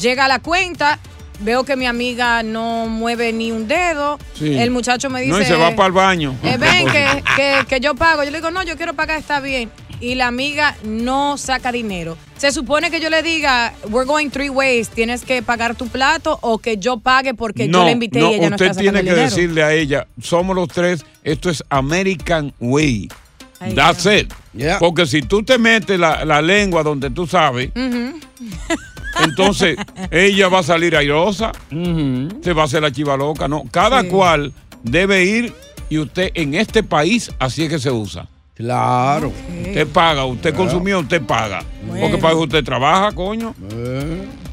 Llega 0.00 0.26
la 0.26 0.38
cuenta, 0.38 0.98
veo 1.40 1.64
que 1.64 1.76
mi 1.76 1.84
amiga 1.86 2.42
no 2.42 2.86
mueve 2.86 3.32
ni 3.34 3.52
un 3.52 3.68
dedo. 3.68 4.18
Sí. 4.34 4.56
El 4.58 4.70
muchacho 4.70 5.10
me 5.10 5.20
dice... 5.20 5.32
No, 5.32 5.40
y 5.42 5.44
se 5.44 5.54
va 5.56 5.74
para 5.76 5.86
el 5.88 5.92
baño. 5.92 6.34
eh, 6.42 6.56
ven, 6.58 6.86
que, 6.92 7.22
que- 7.36 7.66
que 7.68 7.80
yo 7.80 7.94
pago. 7.94 8.24
Yo 8.24 8.30
le 8.30 8.38
digo, 8.38 8.50
no, 8.50 8.62
yo 8.62 8.76
quiero 8.78 8.94
pagar, 8.94 9.18
está 9.18 9.40
bien. 9.40 9.70
Y 10.00 10.14
la 10.14 10.28
amiga 10.28 10.76
no 10.84 11.36
saca 11.38 11.72
dinero. 11.72 12.16
Se 12.36 12.52
supone 12.52 12.90
que 12.90 13.00
yo 13.00 13.10
le 13.10 13.22
diga, 13.22 13.74
we're 13.90 14.06
going 14.06 14.30
three 14.30 14.48
ways, 14.48 14.88
tienes 14.88 15.24
que 15.24 15.42
pagar 15.42 15.74
tu 15.74 15.88
plato 15.88 16.38
o 16.40 16.58
que 16.58 16.76
yo 16.76 16.98
pague 16.98 17.34
porque 17.34 17.68
yo 17.68 17.84
la 17.84 17.90
invité 17.90 18.20
no, 18.20 18.30
y 18.30 18.34
ella 18.34 18.50
no 18.50 18.54
usted 18.56 18.66
está 18.66 18.74
sacando 18.74 18.80
tiene 18.80 18.98
el 19.00 19.04
que 19.04 19.10
dinero. 19.10 19.30
decirle 19.30 19.62
a 19.64 19.72
ella, 19.72 20.06
somos 20.22 20.54
los 20.54 20.68
tres, 20.68 21.04
esto 21.24 21.50
es 21.50 21.64
American 21.68 22.52
Way. 22.60 23.08
Ay, 23.60 23.74
That's 23.74 24.06
it. 24.06 24.32
Porque 24.78 25.04
si 25.06 25.22
tú 25.22 25.42
te 25.42 25.58
metes 25.58 25.98
la, 25.98 26.24
la 26.24 26.40
lengua 26.40 26.84
donde 26.84 27.10
tú 27.10 27.26
sabes, 27.26 27.70
entonces 29.24 29.76
ella 30.10 30.48
va 30.48 30.60
a 30.60 30.62
salir 30.62 30.96
airosa, 30.96 31.52
se 31.70 32.52
va 32.52 32.62
a 32.62 32.64
hacer 32.66 32.82
la 32.82 32.92
chiva 32.92 33.16
loca. 33.16 33.48
No, 33.48 33.64
cada 33.70 34.04
cual 34.04 34.52
debe 34.82 35.24
ir 35.24 35.52
y 35.88 35.98
usted 35.98 36.30
en 36.34 36.54
este 36.54 36.82
país 36.82 37.32
así 37.38 37.64
es 37.64 37.68
que 37.68 37.78
se 37.78 37.90
usa. 37.90 38.28
Claro. 38.58 39.32
Usted 39.66 39.86
paga, 39.86 40.24
usted 40.26 40.52
consumió, 40.54 40.98
usted 40.98 41.22
paga. 41.22 41.62
Porque 41.88 42.18
para 42.18 42.34
eso 42.34 42.42
usted 42.42 42.64
trabaja, 42.64 43.12
coño. 43.12 43.54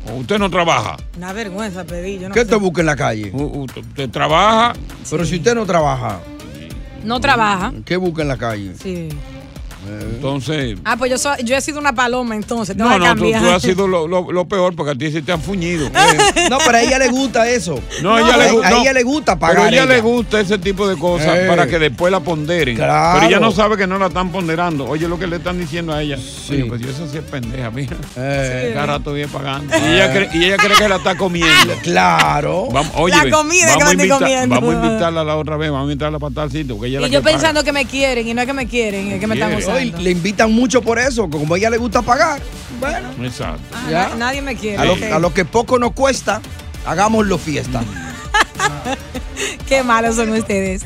O 0.08 0.18
usted 0.18 0.38
no 0.38 0.50
trabaja. 0.50 0.96
Una 1.18 1.34
vergüenza 1.34 1.84
pedir. 1.84 2.22
Yo 2.22 2.30
no, 2.30 2.36
¿Qué 2.36 2.42
sé. 2.42 2.46
te 2.46 2.56
busca 2.56 2.82
en 2.82 2.86
la 2.86 2.96
calle? 2.96 3.32
Usted 3.34 4.10
trabaja. 4.12 4.74
Pero 5.10 5.26
si 5.26 5.38
usted 5.38 5.56
no 5.56 5.66
trabaja, 5.66 6.20
no 7.04 7.20
trabaja. 7.20 7.74
¿qué 7.84 7.98
busca 7.98 8.22
en 8.22 8.28
la 8.28 8.38
calle? 8.38 8.74
Sí. 8.82 9.10
Entonces. 10.16 10.78
Ah, 10.84 10.96
pues 10.98 11.12
yo, 11.12 11.18
soy- 11.18 11.44
yo 11.44 11.56
he 11.56 11.62
sido 11.62 11.80
una 11.80 11.94
paloma 11.94 12.36
entonces. 12.36 12.76
tengo 12.76 12.90
No, 12.90 12.96
que 12.96 13.00
no, 13.00 13.06
tú, 13.16 13.22
cambiar. 13.22 13.42
tú 13.44 13.50
has 13.50 13.62
sido 13.62 13.88
lo, 13.88 14.08
lo- 14.08 14.32
lo 14.32 14.46
peor 14.48 14.76
porque 14.76 14.92
a 14.92 14.96
ti 14.96 15.12
se 15.12 15.22
te 15.22 15.32
han 15.32 15.42
fuñido. 15.42 15.90
No, 16.50 16.58
pero 16.64 16.78
a 16.78 16.82
ella 16.82 17.00
le 17.00 17.08
gusta 17.10 17.50
eso. 17.50 17.80
No, 18.04 18.16
a 18.16 18.22
ella, 18.22 18.38
le, 18.38 18.50
a 18.66 18.70
no, 18.70 18.82
ella 18.82 18.94
le 18.94 19.04
gusta 19.04 19.38
pagar. 19.40 19.56
Pero 19.56 19.66
a 19.66 19.70
ella, 19.70 19.84
ella. 19.84 19.96
le 19.96 20.02
gusta 20.02 20.40
ese 20.40 20.58
tipo 20.60 20.88
de 20.88 20.96
cosas 20.96 21.36
Eh. 21.38 21.46
para 21.48 21.66
que 21.68 21.80
después 21.80 22.12
la 22.12 22.20
ponderen. 22.20 22.76
Claro. 22.76 23.20
Pero 23.20 23.30
ella 23.32 23.40
no 23.40 23.52
sabe 23.52 23.78
que 23.78 23.88
no 23.88 23.98
la 23.98 24.08
están 24.08 24.32
ponderando. 24.32 24.86
Oye, 24.86 25.08
lo 25.08 25.18
que 25.18 25.26
le 25.28 25.38
están 25.38 25.58
diciendo 25.60 25.92
a 25.94 26.02
ella. 26.04 26.18
Oye, 26.50 26.66
pues 26.66 26.82
yo 26.82 26.90
eso 26.90 27.08
sí 27.12 27.18
es 27.18 27.24
pendeja, 27.24 27.72
mira. 27.72 27.98
Eh. 28.16 28.72
Cada 28.74 28.86
rato 28.86 29.14
viene 29.14 29.32
pagando. 29.32 29.76
Y, 29.76 29.94
ella 29.96 30.12
cree, 30.14 30.30
y 30.34 30.44
ella 30.46 30.58
cree 30.58 30.78
que 30.78 30.88
la 30.88 30.98
está 30.98 31.16
comiendo. 31.18 31.74
Claro. 31.84 32.68
Vamos, 32.72 32.92
oye, 32.96 33.16
La 33.16 33.30
comida 33.36 33.66
que 33.66 33.72
vamos, 33.72 33.80
la 33.84 33.88
a 33.88 33.92
estoy 33.92 34.10
comiendo. 34.10 34.56
vamos 34.56 34.76
a 34.76 34.86
invitarla 34.88 35.24
la 35.24 35.36
otra 35.38 35.58
vez, 35.58 35.72
vamos 35.72 35.88
a 35.88 35.92
invitarla 35.92 36.20
para 36.20 36.34
tal 36.34 36.52
sitio. 36.52 36.76
Porque 36.76 36.90
ella 36.90 36.98
es 36.98 37.02
la 37.04 37.08
Y 37.08 37.12
yo 37.12 37.20
que 37.20 37.24
paga. 37.24 37.38
pensando 37.38 37.64
que 37.64 37.72
me 37.72 37.86
quieren 37.86 38.28
y 38.28 38.34
no 38.34 38.42
es 38.42 38.48
que 38.48 38.54
me 38.54 38.68
quieren, 38.68 39.12
es 39.12 39.20
que 39.20 39.28
me 39.28 39.36
están 39.36 39.50
Quiere. 39.50 39.64
Le 39.80 40.12
invitan 40.12 40.52
mucho 40.52 40.82
por 40.82 41.00
eso, 41.00 41.30
como 41.30 41.56
a 41.56 41.58
ella 41.58 41.70
le 41.70 41.78
gusta 41.78 42.02
pagar. 42.02 42.42
Bueno, 42.80 43.10
Exacto. 43.24 43.62
Ah, 43.74 43.88
ya. 43.90 44.16
Nadie 44.16 44.42
me 44.42 44.56
quiere. 44.56 44.78
A 44.78 44.86
lo, 44.86 45.16
a 45.16 45.20
lo 45.20 45.34
que 45.34 45.46
poco 45.46 45.80
nos 45.80 45.94
cuesta, 45.94 46.42
hagámoslo 46.86 47.38
fiesta. 47.38 47.84
Qué 49.68 49.84
malos 49.84 50.16
son 50.16 50.30
ustedes. 50.32 50.86